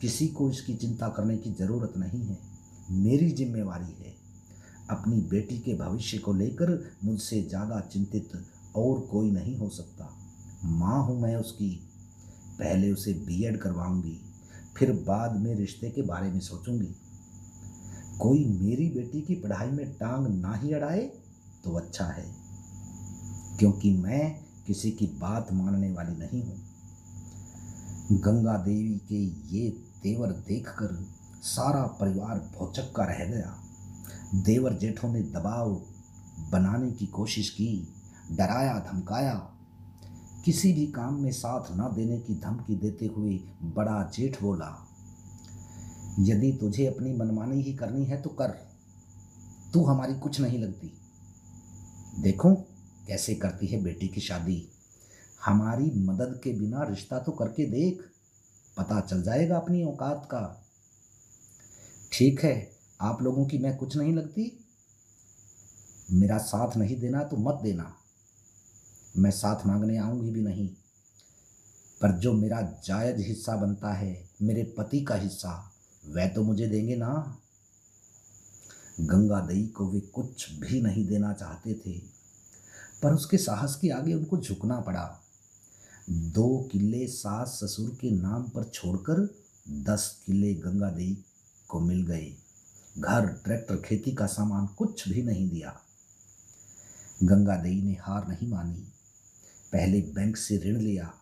किसी 0.00 0.26
को 0.28 0.50
इसकी 0.50 0.74
चिंता 0.74 1.08
करने 1.08 1.36
की 1.36 1.52
ज़रूरत 1.52 1.92
नहीं 1.96 2.24
है। 2.26 2.38
मेरी 2.92 3.30
जिम्मेवारी 3.30 3.94
है। 4.00 4.14
अपनी 4.90 5.20
बेटी 5.30 5.58
के 5.58 5.74
भविष्य 5.74 6.18
को 6.18 6.32
लेकर 6.32 6.78
मुझसे 7.04 7.40
ज़्यादा 7.42 7.80
चिंतित 7.92 8.32
और 8.76 9.00
कोई 9.00 9.30
नहीं 9.30 9.56
हो 9.56 9.68
सकता। 9.68 10.10
माँ 10.64 11.02
हूँ 11.04 11.20
मैं 11.20 11.36
उसकी। 11.36 11.70
पहले 12.58 12.90
उसे 12.92 13.12
बीएड 13.26 13.58
करवाऊँगी, 13.58 14.18
फिर 14.76 14.92
बाद 15.06 15.36
में 15.36 15.54
रिश्ते 15.54 15.90
के 15.90 16.02
बारे 16.02 16.30
में 16.30 16.40
सोचूँगी। 16.40 16.94
कोई 18.18 18.44
मेरी 18.60 18.88
बेटी 18.90 19.20
की 19.20 19.34
पढ़ाई 19.34 19.70
में 19.70 19.92
टांग 19.94 20.26
ना 20.36 20.54
ही 20.54 20.72
अड़ाए 20.72 21.00
तो 21.64 21.76
अच्छा 21.76 22.04
है, 22.06 22.24
क्योंकि 23.58 23.92
मैं 23.94 24.34
किसी 24.66 24.90
की 24.90 25.06
बात 25.20 25.52
मानने 25.52 25.90
वाली 25.92 26.16
नहीं 26.18 26.42
हूँ। 26.42 26.60
गंगा 28.14 28.56
देवी 28.58 28.98
के 29.08 29.24
ये 29.56 29.68
तेवर 30.02 30.32
देखकर 30.46 30.94
सारा 31.44 31.82
परिवार 32.00 32.38
भौचक्का 32.54 33.04
रह 33.04 33.24
गया। 33.26 33.54
देवर 34.36 34.72
जेठों 34.72 35.12
ने 35.12 35.20
दबाव 35.22 35.70
बनाने 36.52 36.90
की 36.90 37.06
कोशिश 37.08 37.48
की, 37.50 37.88
डराया, 38.30 38.78
धमकाया 38.82 39.34
किसी 40.44 40.72
भी 40.72 40.86
काम 40.86 41.22
में 41.22 41.30
साथ 41.32 41.70
न 41.72 41.90
देने 41.94 42.18
की 42.18 42.34
धमकी 42.34 42.76
देते 42.76 43.06
हुए 43.06 43.34
बड़ा 43.62 44.02
जेठ 44.14 44.40
बोला, 44.42 44.70
यदि 46.20 46.52
तुझे 46.60 46.86
अपनी 46.86 47.12
मनमानी 47.12 47.62
ही 47.62 47.74
करनी 47.74 48.04
है 48.04 48.20
तो 48.22 48.30
कर। 48.30 48.48
तू 49.74 49.84
हमारी 49.84 50.14
कुछ 50.14 50.40
नहीं 50.40 50.58
लगती। 50.58 50.92
देखो 52.20 52.54
कैसे 53.06 53.34
करती 53.34 53.66
है 53.66 53.82
बेटी 53.82 54.08
की 54.08 54.20
शादी। 54.20 54.68
हमारी 55.46 55.90
मदद 55.98 56.40
के 56.44 56.52
बिना 56.52 56.82
रिश्ता 56.82 57.18
तो 57.18 57.32
करके 57.32 57.66
देख। 57.66 58.02
पता 58.76 59.00
चल 59.00 59.22
जाएगा 59.22 59.56
अपनी 59.56 59.82
औकात 59.84 60.28
का। 60.30 60.64
ठीक 62.12 62.44
है, 62.44 62.70
आप 63.00 63.22
लोगों 63.22 63.46
की 63.46 63.58
मैं 63.58 63.76
कुछ 63.76 63.96
नहीं 63.96 64.12
लगती। 64.14 64.50
मेरा 66.12 66.38
साथ 66.38 66.76
नहीं 66.76 67.00
देना 67.00 67.22
तो 67.22 67.36
मत 67.36 67.60
देना। 67.62 67.92
मैं 69.16 69.30
साथ 69.30 69.66
मांगने 69.66 69.98
आऊँगी 69.98 70.30
भी 70.30 70.40
नहीं। 70.40 70.68
पर 72.00 72.12
जो 72.12 72.32
मेरा 72.32 72.62
जायज़ 72.62 73.20
हिस्सा 73.20 73.56
बनता 73.56 73.92
है, 73.92 74.30
मेरे 74.42 74.74
पति 74.78 75.00
का 75.00 75.14
हिस्सा, 75.14 75.72
वह 76.08 76.28
तो 76.28 76.42
मुझे 76.42 76.66
देंगे 76.66 76.96
ना। 76.96 77.38
गंगा 79.00 79.40
दई 79.40 79.66
को 79.66 79.88
वे 79.88 80.00
कुछ 80.00 80.52
भी 80.52 80.82
नहीं 80.82 81.06
देना 81.06 81.32
चाहते 81.32 81.74
थे, 81.74 82.02
पर 83.02 83.14
उसके 83.14 83.38
साहस 83.38 83.76
के 83.76 83.88
आगे 83.88 84.14
उनको 84.14 84.38
झुकना 84.38 84.80
पड़ा। 84.80 85.20
दो 86.10 86.68
किले 86.72 87.06
सास 87.08 87.48
ससुर 87.48 87.98
के 88.00 88.10
नाम 88.10 88.42
पर 88.42 88.64
छोड़कर 88.64 89.34
दस 89.70 90.22
किले 90.26 90.54
गंगा 90.54 90.90
देई 90.90 91.24
को 91.68 91.80
मिल 91.80 92.02
गए। 92.02 92.36
घर, 92.98 93.26
ट्रैक्टर, 93.26 93.76
खेती 93.76 94.12
का 94.12 94.26
सामान 94.26 94.66
कुछ 94.66 95.08
भी 95.08 95.22
नहीं 95.22 95.50
दिया। 95.50 95.80
गंगा 97.22 97.56
देई 97.56 97.82
ने 97.82 97.92
हार 97.92 98.28
नहीं 98.28 98.48
मानी। 98.48 98.92
पहले 99.72 100.00
बैंक 100.00 100.36
से 100.36 100.56
ऋण 100.58 100.76
लिया, 100.76 101.12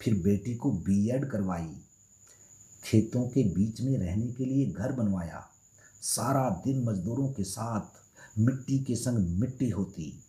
फिर 0.00 0.14
बेटी 0.14 0.54
को 0.54 0.70
बीएड 0.70 1.30
करवाई, 1.30 1.70
खेतों 2.84 3.28
के 3.28 3.44
बीच 3.44 3.80
में 3.80 3.98
रहने 3.98 4.26
के 4.26 4.44
लिए 4.44 4.66
घर 4.66 4.92
बनवाया, 4.92 5.48
सारा 6.02 6.62
दिन 6.64 6.84
मजदूरों 6.84 7.28
के 7.28 7.44
साथ 7.44 8.00
मिट्टी 8.38 8.78
के 8.78 8.96
संग 8.96 9.40
मिट्टी 9.40 9.70
होती 9.70 10.22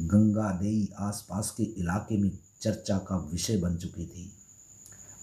गंगा 0.00 0.50
देई 0.52 0.88
आसपास 0.98 1.50
के 1.50 1.62
इलाके 1.62 2.16
में 2.16 2.38
चर्चा 2.60 2.98
का 2.98 3.16
विषय 3.16 3.56
बन 3.56 3.76
चुकी 3.76 4.06
थी। 4.06 4.30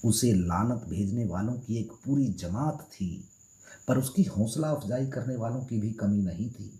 उसे 0.05 0.34
लानत 0.34 0.86
भेजने 0.89 1.25
वालों 1.25 1.53
की 1.53 1.77
एक 1.77 1.91
पूरी 1.91 2.27
जमात 2.27 2.88
थी, 2.91 3.29
पर 3.88 3.98
उसकी 3.98 4.24
हौसला 4.24 4.70
अफजाई 4.70 5.08
करने 5.08 5.36
वालों 5.36 5.63
की 5.65 5.79
भी 5.79 5.91
कमी 5.91 6.22
नहीं 6.22 6.50
थी। 6.50 6.79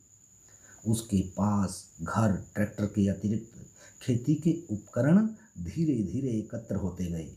उसके 0.88 1.22
पास 1.22 1.90
घर, 2.02 2.32
ट्रैक्टर 2.56 2.86
के 2.86 3.08
अतिरिक्त 3.10 3.66
खेती 4.02 4.36
के 4.36 4.52
उपकरण 4.72 5.28
धीरे 5.60 5.96
धीरे 6.04 6.30
एकत्र 6.30 6.76
होते 6.76 7.06
गए। 7.06 7.30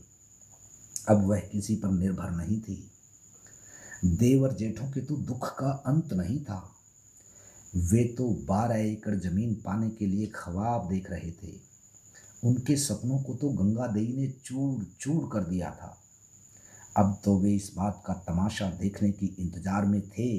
अब 1.09 1.25
वह 1.27 1.39
किसी 1.51 1.75
पर 1.75 1.91
निर्भर 1.91 2.31
नहीं 2.31 2.59
थी। 2.61 2.83
देवर 4.05 4.53
जेठों 4.53 4.89
के 4.91 5.01
तो 5.01 5.15
दुख 5.17 5.47
का 5.59 5.69
अंत 5.87 6.13
नहीं 6.13 6.39
था। 6.39 6.63
वे 7.73 8.03
तो 8.17 8.27
बारह 8.47 8.77
एकड़ 8.77 9.15
ज़मीन 9.15 9.53
पाने 9.55 9.89
के 9.89 10.05
लिए 10.05 10.27
ख्वाब 10.35 10.87
देख 10.89 11.09
रहे 11.11 11.31
थे। 11.33 11.53
उनके 12.43 12.75
सपनों 12.77 13.17
को 13.19 13.33
तो 13.33 13.49
गंगा 13.53 13.87
देवी 13.87 14.13
ने 14.13 14.27
चूर 14.45 14.85
चूर 14.99 15.29
कर 15.33 15.43
दिया 15.43 15.71
था। 15.71 15.97
अब 16.97 17.19
तो 17.23 17.37
वे 17.39 17.53
इस 17.55 17.71
बात 17.77 18.01
का 18.07 18.13
तमाशा 18.27 18.69
देखने 18.71 19.11
की 19.11 19.35
इंतज़ार 19.39 19.85
में 19.85 20.01
थे 20.09 20.29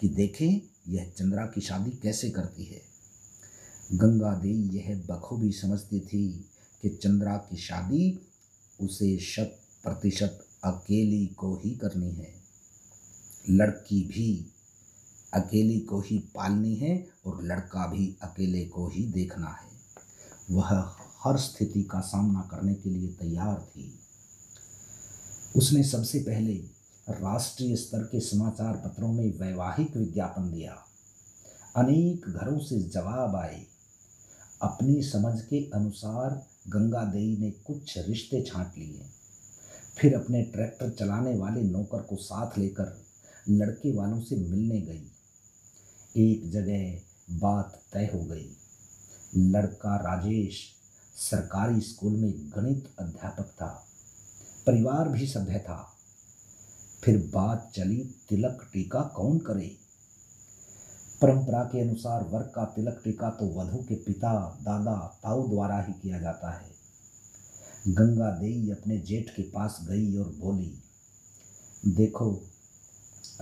कि 0.00 0.08
देखें 0.10 0.60
यह 0.88 1.10
चंद्रा 1.18 1.46
की 1.46 1.60
शादी 1.60 1.90
कैसे 2.02 2.30
करती 2.30 2.64
है। 2.64 2.80
गंगा 3.94 4.34
देवी 4.34 4.78
यह 4.78 5.02
बखूबी 5.10 5.52
समझती 5.52 6.00
थी 6.00 6.50
कि 6.82 6.88
चंद्रा 6.88 7.36
की 7.36 7.56
शादी 7.56 8.20
उसे 8.80 9.18
शत 9.18 9.58
प्रतिशत 9.84 10.46
अकेली 10.64 11.26
को 11.26 11.56
ही 11.64 11.70
करनी 11.70 12.12
है। 12.12 12.34
लड़की 13.50 14.04
भी 14.04 14.46
अकेली 15.34 15.80
को 15.80 16.00
ही 16.00 16.18
पालनी 16.18 16.74
है 16.74 17.08
और 17.26 17.44
लड़का 17.44 17.86
भी 17.86 18.16
अकेले 18.22 18.64
को 18.64 18.88
ही 18.88 19.04
देखना 19.06 19.48
है। 19.48 19.74
वह 20.50 20.94
हर 21.24 21.36
स्थिति 21.36 21.82
का 21.82 22.00
सामना 22.00 22.40
करने 22.40 22.74
के 22.74 22.90
लिए 22.90 23.08
तैयार 23.08 23.68
थी। 23.70 23.98
उसने 25.56 25.82
सबसे 25.82 26.18
पहले 26.18 26.54
राष्ट्रीय 27.08 27.76
स्तर 27.76 27.98
के 27.98 28.20
समाचार 28.20 28.76
पत्रों 28.76 29.12
में 29.12 29.38
वैवाहिक 29.38 29.96
विज्ञापन 29.96 30.50
दिया। 30.50 30.84
अनेक 31.76 32.28
घरों 32.28 32.58
से 32.58 32.82
जवाब 32.82 33.36
आए 33.36 33.66
अपनी 34.62 35.02
समझ 35.02 35.40
के 35.40 35.70
अनुसार 35.74 36.46
गंगा 36.68 37.04
देई 37.04 37.36
ने 37.36 37.50
कुछ 37.50 37.98
रिश्ते 37.98 38.42
छांट 38.42 38.72
लिए। 38.78 39.06
फिर 39.98 40.14
अपने 40.14 40.42
ट्रैक्टर 40.42 40.90
चलाने 40.90 41.36
वाले 41.36 41.62
नौकर 41.62 42.02
को 42.02 42.16
साथ 42.16 42.58
लेकर 42.58 43.04
लड़के 43.48 43.92
वालों 43.92 44.20
से 44.20 44.36
मिलने 44.36 44.80
गई। 44.80 45.10
एक 46.16 46.50
जगह 46.50 47.00
बात 47.38 47.82
तय 47.92 48.10
हो 48.14 48.24
गई। 48.24 48.56
लड़का 49.36 49.96
राजेश 49.96 50.72
सरकारी 51.16 51.80
स्कूल 51.80 52.12
में 52.12 52.50
गणित 52.56 52.90
अध्यापक 52.98 53.44
था। 53.44 53.86
परिवार 54.66 55.08
भी 55.08 55.26
सभ्य 55.26 55.58
था। 55.58 55.92
फिर 57.04 57.30
बात 57.34 57.72
चली, 57.74 58.14
तिलक 58.28 58.70
टीका 58.72 59.00
कौन 59.00 59.38
करे? 59.38 59.83
परंपरा 61.24 61.62
के 61.64 61.80
अनुसार 61.80 62.22
वर्ग 62.22 62.46
का 62.46 62.64
तिलक 62.64 63.00
टीका 63.04 63.28
तो 63.30 63.46
वधु 63.54 63.76
के 63.78 63.94
पिता, 63.94 64.58
दादा, 64.62 65.20
ताऊ 65.22 65.48
द्वारा 65.48 65.80
ही 65.82 65.92
किया 65.92 66.18
जाता 66.18 66.50
है। 66.50 66.70
गंगा 67.88 68.30
देई 68.30 68.70
अपने 68.70 68.98
जेठ 68.98 69.30
के 69.30 69.42
पास 69.42 69.78
गई 69.88 70.16
और 70.16 70.28
बोली, 70.40 70.82
देखो, 71.86 72.30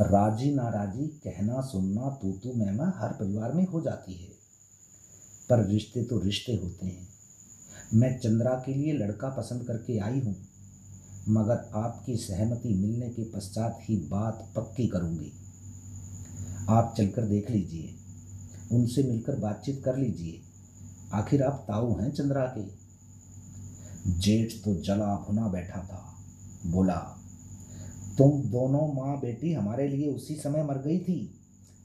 राज़ी 0.01 0.55
नाराजी, 0.55 1.07
कहना 1.25 1.61
सुनना 1.61 2.11
तू 2.23 2.33
तू 2.33 2.53
मैमा 2.53 2.93
हर 2.97 3.13
परिवार 3.13 3.53
में 3.53 3.67
हो 3.67 3.81
जाती 3.81 4.15
है। 4.15 4.31
पर 5.51 5.67
रिश्ते 5.67 6.05
तो 6.05 6.19
रिश्ते 6.19 6.57
होते 6.57 6.87
हैं। 6.87 7.09
मैं 7.95 8.19
चंद्रा 8.19 8.55
के 8.67 8.75
लिए 8.75 8.93
लड़का 8.93 9.29
पसंद 9.29 9.67
करके 9.67 9.99
आई 9.99 10.21
हूँ, 10.21 10.37
मगर 11.29 11.71
आपकी 11.75 12.17
सहमति 12.17 12.75
मिलने 12.75 13.09
के 13.09 13.25
पश्चात 13.25 13.79
ही 13.83 13.97
बात 13.97 14.53
पक्की 14.57 14.87
करूँगी। 14.87 15.33
आप 16.69 16.95
चलकर 16.99 17.23
देख 17.23 17.51
लीजिए। 17.51 17.95
उनसे 18.73 19.03
मिलकर 19.03 19.39
बातचीत 19.39 19.83
कर 19.85 19.97
लीजिए। 19.97 20.41
आखिर 21.13 21.43
आप 21.43 21.65
ताऊ 21.69 21.99
हैं 21.99 22.11
चंद्रा 22.11 22.45
के? 22.59 22.65
जेठ 24.21 24.53
तो 24.65 24.75
जला 24.75 25.15
भुना 25.17 25.49
बैठा 25.49 25.81
था। 25.83 26.17
बोला, 26.67 26.97
तुम 28.19 28.43
दोनों 28.43 28.87
माँ 28.95 29.21
बेटी 29.21 29.53
हमारे 29.53 29.89
लिए 29.89 30.13
उसी 30.13 30.35
समय 30.35 30.65
मर 30.65 30.79
गई 30.79 30.99
थी, 30.99 31.39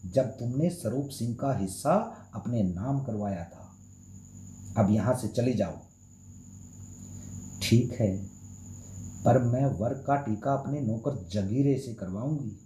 जब 0.05 0.23
तुमने 0.23 0.69
स्वरूप 0.69 1.09
सिंह 1.09 1.35
का 1.35 1.57
हिस्सा 1.57 1.93
अपने 2.35 2.63
नाम 2.63 3.03
करवाया 3.03 3.43
था। 3.43 3.63
अब 4.77 4.91
यहाँ 4.91 5.15
से 5.15 5.27
चले 5.27 5.53
जाओ। 5.53 5.77
ठीक 7.61 7.97
है, 8.01 8.17
पर 9.25 9.43
मैं 9.43 9.65
वर्ग 9.65 9.97
का 9.97 10.15
टीका 10.15 10.53
अपने 10.53 10.81
नौकर 10.81 11.27
जगीरे 11.31 11.77
से 11.77 11.93
करवाऊँगी। 11.93 12.57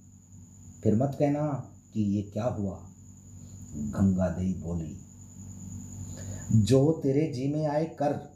फिर 0.83 0.95
मत 0.95 1.15
कहना 1.19 1.67
कि 1.93 2.01
ये 2.01 2.21
क्या 2.21 2.45
हुआ? 2.45 2.87
गंगा 3.75 4.29
देई 4.29 4.53
बोली, 4.53 4.97
जो 6.51 6.99
तेरे 7.03 7.33
जी 7.33 7.47
में 7.47 7.67
आए 7.67 7.85
कर, 7.85 8.33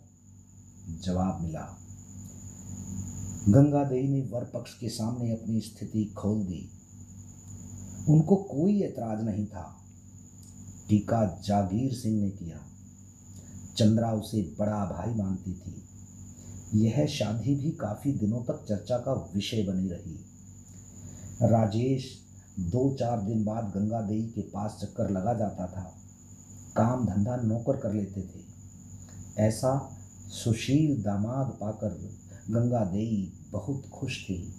जवाब 1.04 1.41
मिला। 1.41 1.78
गंगा 3.50 3.84
देई 3.84 4.08
ने 4.08 4.22
वर 4.22 4.44
पक्ष 4.44 4.80
के 4.80 4.89
सामने 4.89 5.32
अपनी 5.32 5.62
स्थिति 5.62 6.06
खोल 6.06 6.44
दी। 6.44 6.70
उनको 8.10 8.36
कोई 8.36 8.82
ऐतराज 8.82 9.26
नहीं 9.26 9.46
था। 9.46 9.82
टीका 10.89 11.41
जागीर 11.44 11.94
सिंह 11.94 12.22
ने 12.22 12.30
किया। 12.30 12.58
चंद्रा 13.78 14.12
उसे 14.12 14.56
बड़ा 14.60 14.86
भाई 14.86 15.15
मानती 15.15 15.54
थी। 15.54 15.82
यह 16.86 17.06
शादी 17.06 17.56
भी 17.56 17.72
काफ़ी 17.72 18.12
दिनों 18.12 18.44
तक 18.44 18.65
चर्चा 18.70 18.98
का 18.98 19.32
विषय 19.36 19.63
बनी 19.63 19.89
रही। 19.89 20.26
राजेश 21.41 22.24
दो 22.60 22.94
चार 23.00 23.22
दिन 23.22 23.44
बाद 23.46 23.63
गंगा 23.63 24.02
देई 24.02 24.24
के 24.36 24.41
पास 24.41 24.78
चक्कर 24.82 25.10
लगा 25.10 25.34
जाता 25.34 25.68
था। 25.68 25.96
काम 26.78 27.06
धंधा 27.06 27.36
नौकर 27.36 27.78
कर 27.78 27.94
लेते 27.94 28.22
थे। 28.22 28.44
ऐसा 29.41 29.98
सुशील 30.30 31.02
दामाद 31.04 31.58
पाकर 31.62 31.89
गंगा 32.50 32.86
देई 32.86 33.34
बहुत 33.52 33.89
खुश 33.94 34.24
थी। 34.24 34.54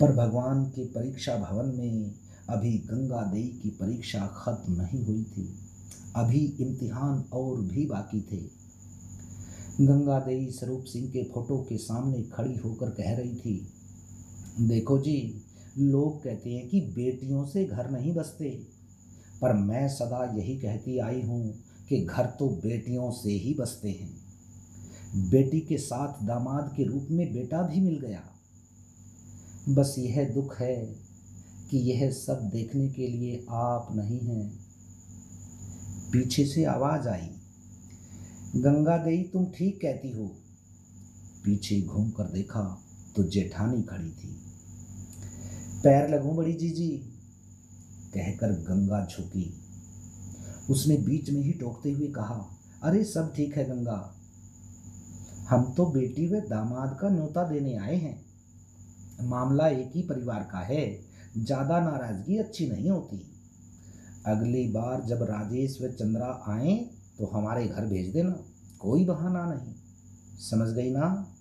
पर 0.00 0.12
भगवान 0.12 0.64
के 0.64 0.84
परीक्षा 0.84 1.36
भवन 1.36 1.66
में 1.66 2.14
अभी 2.48 2.78
गंगा 2.78 3.22
देई 3.22 3.60
की 3.62 3.70
परीक्षा 3.70 4.26
खत्म 4.26 4.72
नहीं 4.72 5.04
हुई 5.04 5.24
थी। 5.24 5.58
अभी 6.16 6.56
इम्तिहान 6.60 7.24
और 7.32 7.60
भी 7.60 7.86
बाकी 7.86 8.20
थे। 8.20 8.64
गंगा 9.84 10.18
देई 10.20 10.50
स्वरूप 10.50 10.84
सिंह 10.84 11.08
के 11.08 11.22
फ़ोटो 11.24 11.56
के 11.68 11.76
सामने 11.76 12.22
खड़ी 12.22 12.56
होकर 12.56 12.90
कह 12.90 13.16
रही 13.16 13.34
थी, 13.34 13.72
देखो 14.60 14.98
जी 14.98 15.43
लोग 15.78 16.22
कहते 16.24 16.50
हैं 16.50 16.68
कि 16.68 16.80
बेटियों 16.80 17.44
से 17.46 17.64
घर 17.64 17.90
नहीं 17.90 18.14
बसते। 18.14 18.50
पर 19.42 19.52
मैं 19.52 19.88
सदा 19.88 20.24
यही 20.36 20.56
कहती 20.56 20.98
आई 20.98 21.22
हूँ 21.22 21.54
कि 21.88 22.00
घर 22.00 22.26
तो 22.26 22.48
बेटियों 22.48 23.10
से 23.10 23.32
ही 23.32 23.54
बसते 23.54 23.90
हैं। 23.90 25.30
बेटी 25.30 25.60
के 25.60 25.78
साथ 25.78 26.24
दामाद 26.26 26.72
के 26.76 26.84
रूप 26.84 27.08
में 27.10 27.32
बेटा 27.32 27.62
भी 27.62 27.80
मिल 27.80 27.98
गया। 27.98 28.22
बस 29.68 29.94
यह 29.98 30.32
दुख 30.34 30.60
है 30.60 30.76
कि 31.70 31.78
यह 31.78 32.10
सब 32.10 32.48
देखने 32.52 32.88
के 32.88 33.06
लिए 33.06 33.46
आप 33.50 33.88
नहीं 33.96 34.20
हैं। 34.20 34.50
पीछे 36.12 36.46
से 36.46 36.64
आवाज़ 36.64 37.08
आई, 37.08 37.28
गंगा 38.56 38.96
गई, 38.96 39.22
तुम 39.22 39.46
ठीक 39.46 39.80
कहती 39.82 40.10
हो। 40.10 40.26
पीछे 41.44 41.80
घूम 41.80 42.10
कर 42.10 42.24
देखा 42.24 42.82
तो 43.16 43.22
जेठानी 43.22 43.82
खड़ी 43.82 44.10
थी। 44.10 44.36
पैर 45.84 46.08
लगू 46.08 46.30
बड़ी 46.32 46.52
जीजी, 46.52 46.88
कहकर 48.14 48.52
गंगा 48.52 49.06
झुकी। 49.06 49.60
उसने 50.70 50.96
बीच 50.96 51.30
में 51.30 51.42
ही 51.42 51.52
टोकते 51.52 51.92
हुए 51.92 52.06
कहा, 52.06 52.58
अरे, 52.82 53.04
सब 53.04 53.32
ठीक 53.34 53.56
है 53.56 53.64
गंगा। 53.64 54.14
हम 55.48 55.74
तो 55.76 55.86
बेटी 55.86 56.28
व 56.28 56.40
दामाद 56.40 56.96
का 57.00 57.08
न्योता 57.08 57.48
देने 57.48 57.76
आए 57.76 57.96
हैं। 57.96 58.24
मामला 59.22 59.68
एक 59.68 59.92
ही 59.94 60.02
परिवार 60.02 60.48
का 60.52 60.58
है, 60.58 61.00
ज़्यादा 61.38 61.80
नाराज़गी 61.80 62.36
अच्छी 62.36 62.70
नहीं 62.70 62.90
होती। 62.90 63.22
अगली 64.26 64.68
बार 64.68 65.02
जब 65.02 65.22
राजेश 65.22 65.78
व 65.82 65.88
चंद्रा 65.88 66.44
आए 66.48 66.76
तो 67.18 67.26
हमारे 67.26 67.66
घर 67.66 67.86
भेज 67.86 68.12
देना, 68.12 68.36
कोई 68.80 69.04
बहाना 69.04 69.44
नहीं। 69.54 69.74
समझ 70.40 70.68
गई 70.68 70.90
ना? 70.90 71.34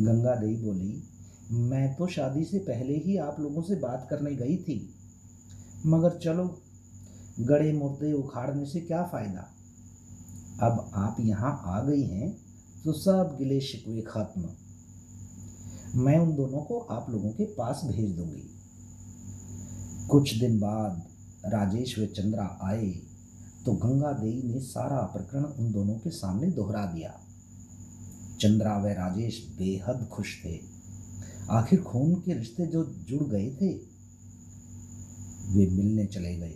गंगा 0.00 0.34
देवी 0.34 0.56
बोली 0.56 1.02
मैं 1.50 1.94
तो 1.94 2.06
शादी 2.06 2.44
से 2.44 2.58
पहले 2.58 2.94
ही 2.96 3.16
आप 3.16 3.36
लोगों 3.40 3.62
से 3.62 3.74
बात 3.74 4.06
करने 4.10 4.34
गई 4.36 4.56
थी। 4.56 4.94
मगर 5.86 6.18
चलो, 6.18 6.62
गड़े 7.40 7.72
मुर्दे 7.72 8.12
उखाड़ने 8.12 8.66
से 8.66 8.80
क्या 8.80 9.02
फ़ायदा? 9.02 9.52
अब 10.62 10.90
आप 10.94 11.16
यहाँ 11.20 11.62
आ 11.64 11.82
गई 11.82 12.02
हैं 12.02 12.30
तो 12.84 12.92
सब 12.92 13.36
गिले 13.38 13.60
शिकवे 13.60 14.00
खत्म। 14.00 14.48
मैं 15.94 16.18
उन 16.18 16.34
दोनों 16.36 16.62
को 16.62 16.78
आप 16.78 17.10
लोगों 17.10 17.30
के 17.30 17.44
पास 17.44 17.80
भेज 17.84 18.16
दूँगी। 18.16 18.50
कुछ 20.10 20.34
दिन 20.34 20.58
बाद 20.60 21.02
राजेश 21.46 21.98
व 21.98 22.06
चंद्रा 22.06 22.58
आए 22.62 22.86
तो 23.64 23.72
गंगा 23.72 24.12
देवी 24.12 24.42
ने 24.42 24.60
सारा 24.60 25.00
प्रकरण 25.02 25.44
उन 25.44 25.72
दोनों 25.72 25.94
के 25.94 26.10
सामने 26.10 26.50
दोहरा 26.50 26.86
दिया। 26.86 27.20
चंद्रा 28.40 28.78
व 28.78 28.86
राजेश 28.86 29.46
बेहद 29.58 30.08
खुश 30.12 30.44
थे। 30.44 30.75
आखिर 31.50 31.80
खून 31.80 32.14
के 32.14 32.34
रिश्ते 32.34 32.66
जो 32.66 32.84
जुड़ 32.84 33.22
गए 33.22 33.50
थे, 33.50 33.72
वे 35.52 35.70
मिलने 35.70 36.06
चले 36.06 36.36
गए। 36.36 36.54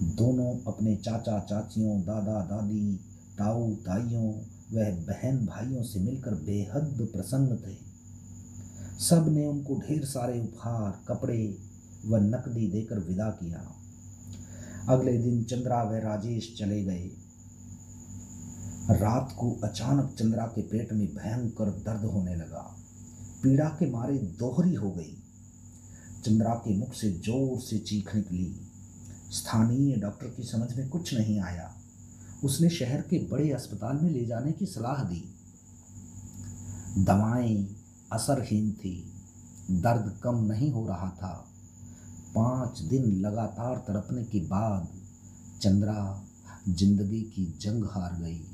दोनों 0.00 0.72
अपने 0.72 0.96
चाचा, 0.96 1.38
चाचियों, 1.38 2.00
दादा, 2.00 2.40
दादी, 2.40 2.96
ताऊ, 3.38 3.74
ताइयों 3.74 4.32
व 4.72 5.04
बहन 5.06 5.46
भाइयों 5.46 5.82
से 5.82 6.00
मिलकर 6.00 6.34
बेहद 6.34 7.08
प्रसन्न 7.12 7.56
थे। 7.56 7.76
सबने 8.98 9.46
उनको 9.46 9.74
ढेर 9.74 10.04
सारे 10.04 10.40
उपहार, 10.40 11.04
कपड़े 11.08 11.58
व 12.06 12.16
नकदी 12.16 12.70
देकर 12.70 12.98
विदा 12.98 13.30
किया। 13.30 13.72
अगले 14.88 15.18
दिन 15.18 15.44
चंद्रा 15.44 15.82
व 15.82 15.94
राजेश 15.94 16.54
चले 16.58 16.84
गए। 16.84 17.10
रात 18.90 19.34
को 19.38 19.50
अचानक 19.64 20.16
चंद्रा 20.18 20.46
के 20.46 20.62
पेट 20.62 20.92
में 20.92 21.06
भयंकर 21.06 21.70
दर्द 21.70 22.04
होने 22.04 22.36
लगा। 22.36 22.82
पीड़ा 23.46 23.64
के 23.64 23.90
मारे 23.90 24.18
दोहरी 24.18 24.74
हो 24.74 24.90
गई। 24.90 25.22
चंद्रा 26.24 26.54
के 26.54 26.76
मुख 26.76 26.94
से 26.94 27.10
ज़ोर 27.10 27.60
से 27.60 27.78
चीख 27.78 28.14
निकली। 28.14 28.60
स्थानीय 29.32 29.96
डॉक्टर 29.96 30.26
की 30.26 30.42
समझ 30.42 30.76
में 30.76 30.88
कुछ 30.88 31.14
नहीं 31.14 31.40
आया। 31.40 31.74
उसने 32.44 32.68
शहर 32.68 33.00
के 33.00 33.18
बड़े 33.18 33.50
अस्पताल 33.50 33.96
में 33.96 34.10
ले 34.10 34.24
जाने 34.24 34.52
की 34.52 34.66
सलाह 34.66 35.04
दी। 35.04 35.34
दवाएँ 36.98 37.76
असरहीन 38.12 38.72
थी। 38.72 39.12
दर्द 39.70 40.20
कम 40.22 40.44
नहीं 40.44 40.72
हो 40.72 40.86
रहा 40.86 41.10
था। 41.10 41.46
पाँच 42.34 42.80
दिन 42.80 43.04
लगातार 43.20 43.84
तड़पने 43.88 44.24
के 44.24 44.40
बाद 44.40 44.88
चंद्रा 45.62 46.26
ज़िंदगी 46.68 47.20
की 47.20 47.58
जंग 47.60 47.84
हार 47.84 48.22
गई। 48.22 48.46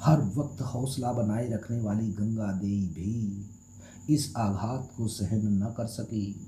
हर 0.00 0.20
वक्त 0.20 0.62
हौसला 0.62 1.12
बनाए 1.12 1.48
रखने 1.50 1.80
वाली 1.80 2.08
गंगा 2.08 2.52
देवी 2.52 2.86
भी 2.86 3.53
इस 4.10 4.32
आघात 4.36 4.92
को 4.96 5.08
सहन 5.08 5.62
न 5.62 5.74
कर 5.76 5.86
सकी। 5.86 6.46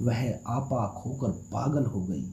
वह 0.00 0.40
आपा 0.46 1.00
खोकर 1.00 1.28
पागल 1.28 1.84
हो 1.84 2.04
गई। 2.04 2.30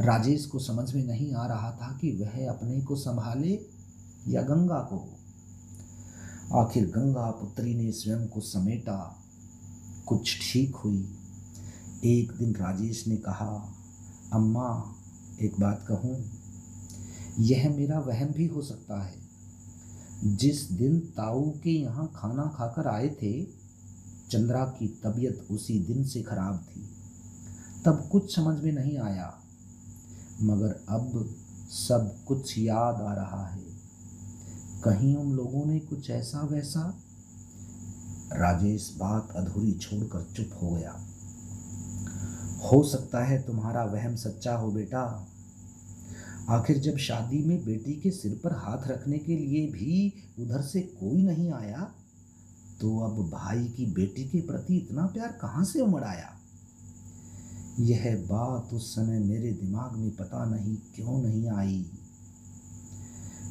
राजेश 0.00 0.46
को 0.46 0.58
समझ 0.58 0.94
में 0.94 1.04
नहीं 1.04 1.34
आ 1.34 1.46
रहा 1.46 1.70
था 1.70 1.98
कि 2.00 2.12
वह 2.12 2.50
अपने 2.50 2.80
को 2.80 2.96
संभाले 2.96 3.66
या 4.28 4.42
गंगा 4.42 4.88
को। 4.92 5.12
आखिर 6.58 6.86
गंगा 6.86 7.30
पुत्री 7.30 7.74
ने 7.74 7.92
स्वयं 7.92 8.28
को 8.28 8.40
समेटा। 8.40 9.22
कुछ 10.06 10.52
ठीक 10.52 10.76
हुई। 10.76 11.16
एक 12.04 12.32
दिन 12.32 12.52
राजेश 12.52 13.06
ने 13.06 13.16
कहा, 13.16 13.74
अम्मा, 14.32 14.94
एक 15.40 15.60
बात 15.60 15.84
कहूँ। 15.88 16.30
यह 17.38 17.76
मेरा 17.76 17.98
वहम 17.98 18.28
भी 18.28 18.46
हो 18.46 18.62
सकता 18.62 19.02
है। 19.02 19.25
जिस 20.24 20.70
दिन 20.70 21.00
ताऊ 21.00 21.50
के 21.50 21.70
यहाँ 21.70 22.12
खाना 22.16 22.52
खाकर 22.56 22.86
आए 22.86 23.08
थे, 23.08 23.44
चंद्रा 24.30 24.64
की 24.64 25.00
तबीयत 25.04 25.46
उसी 25.50 25.78
दिन 25.78 26.04
से 26.04 26.22
खराब 26.22 26.66
थी। 26.70 26.88
तब 27.84 28.08
कुछ 28.12 28.36
समझ 28.36 28.64
में 28.64 28.72
नहीं 28.72 28.98
आया, 28.98 29.38
मगर 30.42 30.84
अब 30.88 31.34
सब 31.68 32.24
कुछ 32.28 32.58
याद 32.58 32.94
आ 32.94 33.12
रहा 33.12 33.46
है। 33.46 33.64
कहीं 34.84 35.16
उन 35.16 35.32
लोगों 35.32 35.66
ने 35.66 35.78
कुछ 35.78 36.10
ऐसा 36.10 36.40
वैसा? 36.40 36.98
राजेश 38.32 38.94
बात 38.98 39.28
अधूरी 39.36 39.72
छोड़कर 39.72 40.26
चुप 40.36 40.58
हो 40.62 40.70
गया। 40.70 40.92
हो 42.66 42.82
सकता 42.82 43.24
है 43.24 43.42
तुम्हारा 43.42 43.84
वहम 43.84 44.16
सच्चा 44.16 44.56
हो 44.56 44.70
बेटा। 44.70 45.28
आखिर 46.50 46.78
जब 46.78 46.96
शादी 46.96 47.44
में 47.44 47.64
बेटी 47.64 47.92
के 47.92 48.10
सिर 48.10 48.40
पर 48.44 48.52
हाथ 48.52 48.88
रखने 48.88 49.18
के 49.18 49.36
लिए 49.36 49.66
भी 49.66 50.12
उधर 50.38 50.62
से 50.62 50.80
कोई 50.80 51.22
नहीं 51.22 51.52
आया 51.52 51.94
तो 52.80 52.98
अब 52.98 53.30
भाई 53.30 53.64
की 53.64 53.86
बेटी 53.86 54.24
के 54.24 54.40
प्रति 54.40 54.76
इतना 54.76 55.06
प्यार 55.06 55.28
कहाँ 55.28 55.64
से 55.64 55.80
उमड़ 55.80 56.04
आया? 56.04 56.32
यह 57.80 58.16
बात 58.30 58.74
उस 58.74 58.94
समय 58.94 59.18
मेरे 59.18 59.52
दिमाग 59.52 59.96
में 59.96 60.10
पता 60.10 60.44
नहीं 60.44 60.76
क्यों 60.76 61.22
नहीं 61.22 61.48
आई। 61.48 61.90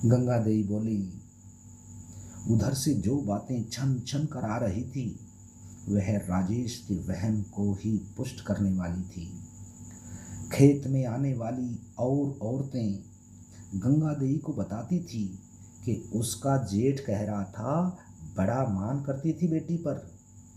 गंगा 0.06 0.38
देवी 0.38 0.64
बोली, 0.64 1.14
उधर 2.50 2.74
से 2.74 2.94
जो 2.94 3.18
बातें 3.18 3.70
छन 3.70 4.00
छन 4.08 4.26
कर 4.26 4.46
आ 4.46 4.58
रही 4.58 4.84
थी, 4.84 5.20
वह 5.90 6.18
राजेश 6.18 6.86
के 6.88 6.96
वहन 6.96 7.42
को 7.42 7.74
ही 7.74 7.98
पुष्ट 8.18 8.42
करने 8.42 8.78
वाली 8.78 9.02
थी। 9.02 9.45
खेत 10.52 10.88
में 10.88 11.06
आने 11.06 11.34
वाली 11.34 11.80
और 12.00 12.40
औरतें 12.42 13.00
गंगा 13.76 14.14
देवी 14.14 14.38
को 14.38 14.54
बताती 14.54 15.00
थी 15.00 15.40
कि 15.86 16.10
उसका 16.14 16.58
जेठ 16.58 17.00
कह 17.00 17.22
रहा 17.22 17.44
था, 17.44 17.98
बड़ा 18.38 18.66
मान 18.68 19.04
करती 19.04 19.34
थी 19.34 19.48
बेटी 19.48 19.78
पर, 19.78 20.12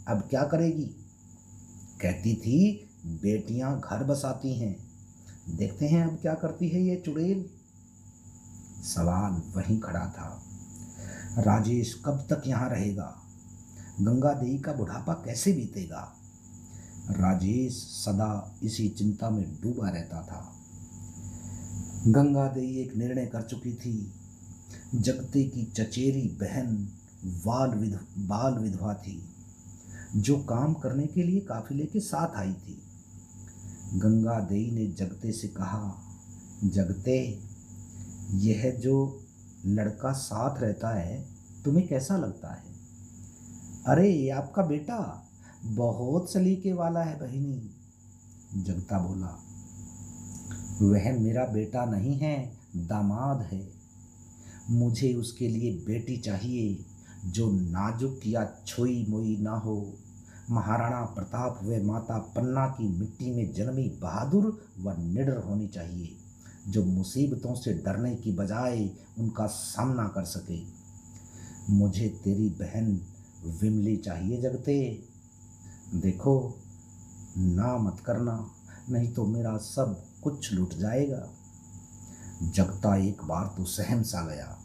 अब 0.08 0.20
क्या 0.30 0.42
करेगी? 0.42 0.90
कहती 2.02 2.34
थी, 2.34 2.88
बेटियाँ 3.06 3.80
घर 3.80 4.04
बसाती 4.04 4.54
हैं, 4.54 4.76
देखते 5.56 5.86
हैं 5.86 6.04
अब 6.04 6.18
क्या 6.22 6.34
करती 6.34 6.68
है 6.68 6.82
ये 6.82 6.96
चुड़ैल? 6.96 7.50
सवाल 8.82 9.42
वहीं 9.56 9.80
खड़ा 9.80 10.06
था। 10.06 10.42
राजेश 11.38 12.02
कब 12.04 12.26
तक 12.30 12.42
यहाँ 12.46 12.70
रहेगा? 12.70 13.22
गंगा 14.00 14.32
देवी 14.32 14.58
का 14.58 14.72
बुढ़ापा 14.72 15.12
कैसे 15.12 15.52
बीतेगा? 15.52 16.17
राजेश 17.10 17.72
सदा 17.72 18.58
इसी 18.62 18.88
चिंता 18.88 19.30
में 19.30 19.58
डूबा 19.62 19.88
रहता 19.88 20.22
था। 20.22 20.54
गंगा 22.06 22.48
देवी 22.48 22.76
एक 22.76 22.96
निर्णय 22.96 23.26
कर 23.26 23.42
चुकी 23.42 23.74
थी। 23.74 24.12
जगते 24.94 25.44
की 25.44 25.64
चचेरी 25.64 26.28
बहन 26.28 26.88
बाल 27.24 27.70
विध, 27.70 28.00
बाल 28.18 28.54
विधवा 28.54 28.94
थी, 28.94 29.22
जो 30.16 30.38
काम 30.38 30.74
करने 30.74 31.06
के 31.06 31.22
लिए 31.22 31.40
काफिले 31.40 31.86
के 31.86 32.00
साथ 32.00 32.36
आई 32.36 32.52
थी। 32.52 32.82
गंगा 33.94 34.40
देई 34.40 34.70
ने 34.70 34.86
जगते 34.86 35.32
से 35.32 35.48
कहा, 35.48 35.94
जगते, 36.64 37.40
यह 38.30 38.78
जो 38.80 39.24
लड़का 39.66 40.12
साथ 40.12 40.60
रहता 40.60 40.88
है, 40.88 41.28
तुम्हें 41.64 41.88
कैसा 41.88 42.16
लगता 42.16 42.48
है? 42.48 42.64
अरे, 43.86 44.12
ये 44.12 44.30
आपका 44.30 44.62
बेटा 44.62 45.27
बहुत 45.64 46.32
सलीके 46.32 46.72
वाला 46.72 47.00
है 47.00 47.20
बहिनी 47.20 47.70
जगता 48.62 48.98
बोला। 48.98 49.44
वह 50.82 51.18
मेरा 51.20 51.44
बेटा 51.44 51.84
नहीं 51.84 52.18
है, 52.18 52.58
दामाद 52.76 53.40
है। 53.40 53.68
मुझे 54.70 55.14
उसके 55.14 55.48
लिए 55.48 55.72
बेटी 55.72 56.16
चाहिए, 56.16 56.84
जो 57.26 57.50
नाजुक 57.52 58.20
या 58.26 58.56
छोई 58.66 59.06
मोई 59.08 59.36
ना 59.36 59.50
हो। 59.50 59.94
महाराणा 60.50 61.04
प्रताप 61.04 61.60
व 61.64 61.82
माता 61.82 62.18
पन्ना 62.18 62.66
की 62.66 62.88
मिट्टी 62.88 63.32
में 63.32 63.52
जन्मी 63.52 63.98
बहादुर 64.02 64.66
व 64.78 64.90
निडर 64.98 65.36
होनी 65.36 65.68
चाहिए, 65.68 66.16
जो 66.68 66.84
मुसीबतों 66.84 67.54
से 67.54 67.74
डरने 67.74 68.16
की 68.16 68.32
बजाय 68.32 68.90
उनका 69.18 69.46
सामना 69.46 70.08
कर 70.08 70.24
सके। 70.24 70.62
मुझे 71.70 72.08
तेरी 72.08 72.48
बहन 72.48 73.00
विमली 73.62 73.96
चाहिए 73.96 74.42
जगते 74.42 75.07
देखो, 75.94 76.58
ना 77.36 77.76
मत 77.78 78.00
करना, 78.06 78.50
नहीं 78.90 79.12
तो 79.12 79.24
मेरा 79.26 79.56
सब 79.56 80.02
कुछ 80.22 80.52
लुट 80.52 80.74
जाएगा। 80.74 81.28
जगता 82.44 82.96
एक 82.98 83.22
बार 83.24 83.46
तो 83.56 83.64
सहम 83.64 84.02
सा 84.02 84.22
गया, 84.26 84.58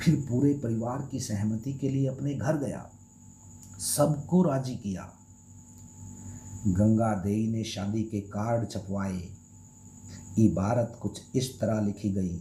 फिर 0.00 0.14
पूरे 0.28 0.52
परिवार 0.54 1.06
की 1.10 1.20
सहमति 1.20 1.72
के 1.72 1.88
लिए 1.88 2.08
अपने 2.08 2.34
घर 2.34 2.56
गया, 2.56 2.90
सबको 3.80 4.42
राज़ी 4.42 4.74
किया। 4.76 5.08
गंगा 6.68 7.14
देई 7.14 7.46
ने 7.48 7.64
शादी 7.64 8.02
के 8.02 8.20
कार्ड 8.28 8.68
छपवाए, 8.70 9.22
इबारत 10.38 10.98
कुछ 11.02 11.20
इस 11.36 11.58
तरह 11.60 11.80
लिखी 11.80 12.10
गई, 12.10 12.40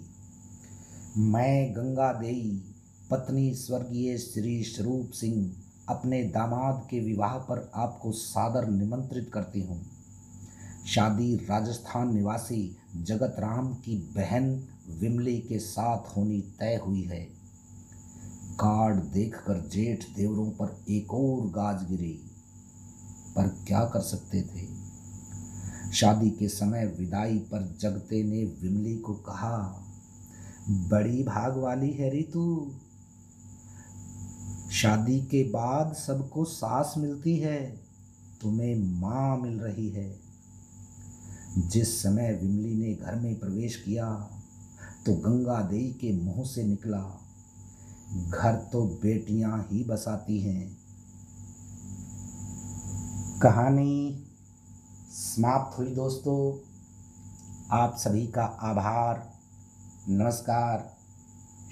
मैं 1.17 1.75
गंगा 1.75 2.11
देई 2.13 2.63
पत्नी 3.11 3.53
स्वर्गीय 3.55 4.17
श्री 4.17 4.61
स्वरूप 4.63 5.11
सिंह 5.11 5.51
अपने 5.89 6.23
दामाद 6.23 6.87
के 6.89 6.99
विवाह 6.99 7.37
पर 7.37 7.71
आपको 7.75 8.11
सादर 8.11 8.67
निमंत्रित 8.67 9.31
करती 9.33 9.61
हूँ। 9.61 9.85
शादी 10.87 11.35
राजस्थान 11.35 12.15
निवासी 12.15 12.77
जगत 12.95 13.35
राम 13.39 13.73
की 13.73 13.97
बहन 13.97 14.67
विमली 14.99 15.39
के 15.39 15.59
साथ 15.59 16.17
होनी 16.17 16.41
तय 16.41 16.81
हुई 16.87 17.01
है। 17.01 17.19
कार्ड 18.59 18.95
देखकर 18.95 19.67
जेठ 19.67 20.03
देवरों 20.15 20.51
पर 20.51 20.83
एक 20.89 21.13
और 21.13 21.47
गाज 21.47 21.89
गिरी। 21.89 22.25
पर 23.35 23.47
क्या 23.47 23.85
कर 23.85 23.99
सकते 23.99 24.41
थे? 24.41 24.67
शादी 25.93 26.29
के 26.29 26.47
समय 26.47 26.85
विदाई 26.99 27.37
पर 27.37 27.77
जगते 27.81 28.23
ने 28.23 28.43
विमली 28.43 28.97
को 28.97 29.13
कहा, 29.13 29.85
बड़ी 30.69 31.23
भाग 31.23 31.57
वाली 31.57 31.91
है 31.91 32.09
री 32.09 32.23
तू 32.23 32.71
शादी 34.71 35.19
के 35.19 35.43
बाद 35.43 35.93
सबको 35.93 36.45
सास 36.45 36.93
मिलती 36.97 37.37
है, 37.37 37.79
तुम्हें 38.41 38.75
माँ 38.75 39.37
मिल 39.37 39.59
रही 39.59 39.89
है। 39.89 40.19
जिस 41.57 42.03
समय 42.03 42.39
विमली 42.43 42.75
ने 42.75 42.93
घर 42.93 43.15
में 43.15 43.39
प्रवेश 43.39 43.75
किया 43.75 44.29
तो 45.05 45.13
गंगा 45.13 45.61
देई 45.61 45.91
के 45.91 46.13
मुँह 46.13 46.45
से 46.45 46.63
निकला। 46.63 47.21
घर 48.29 48.55
तो 48.55 48.83
बेटियाँ 48.83 49.67
ही 49.71 49.83
बसाती 49.83 50.39
हैं। 50.39 50.77
कहानी 53.39 54.23
समाप्त 55.11 55.79
हुई 55.79 55.95
दोस्तों। 55.95 56.57
आप 57.71 57.95
सभी 57.97 58.27
का 58.27 58.43
आभार, 58.43 59.33
नमस्कार, 60.09 60.97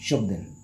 शुभ 0.01 0.23
दिन। 0.29 0.57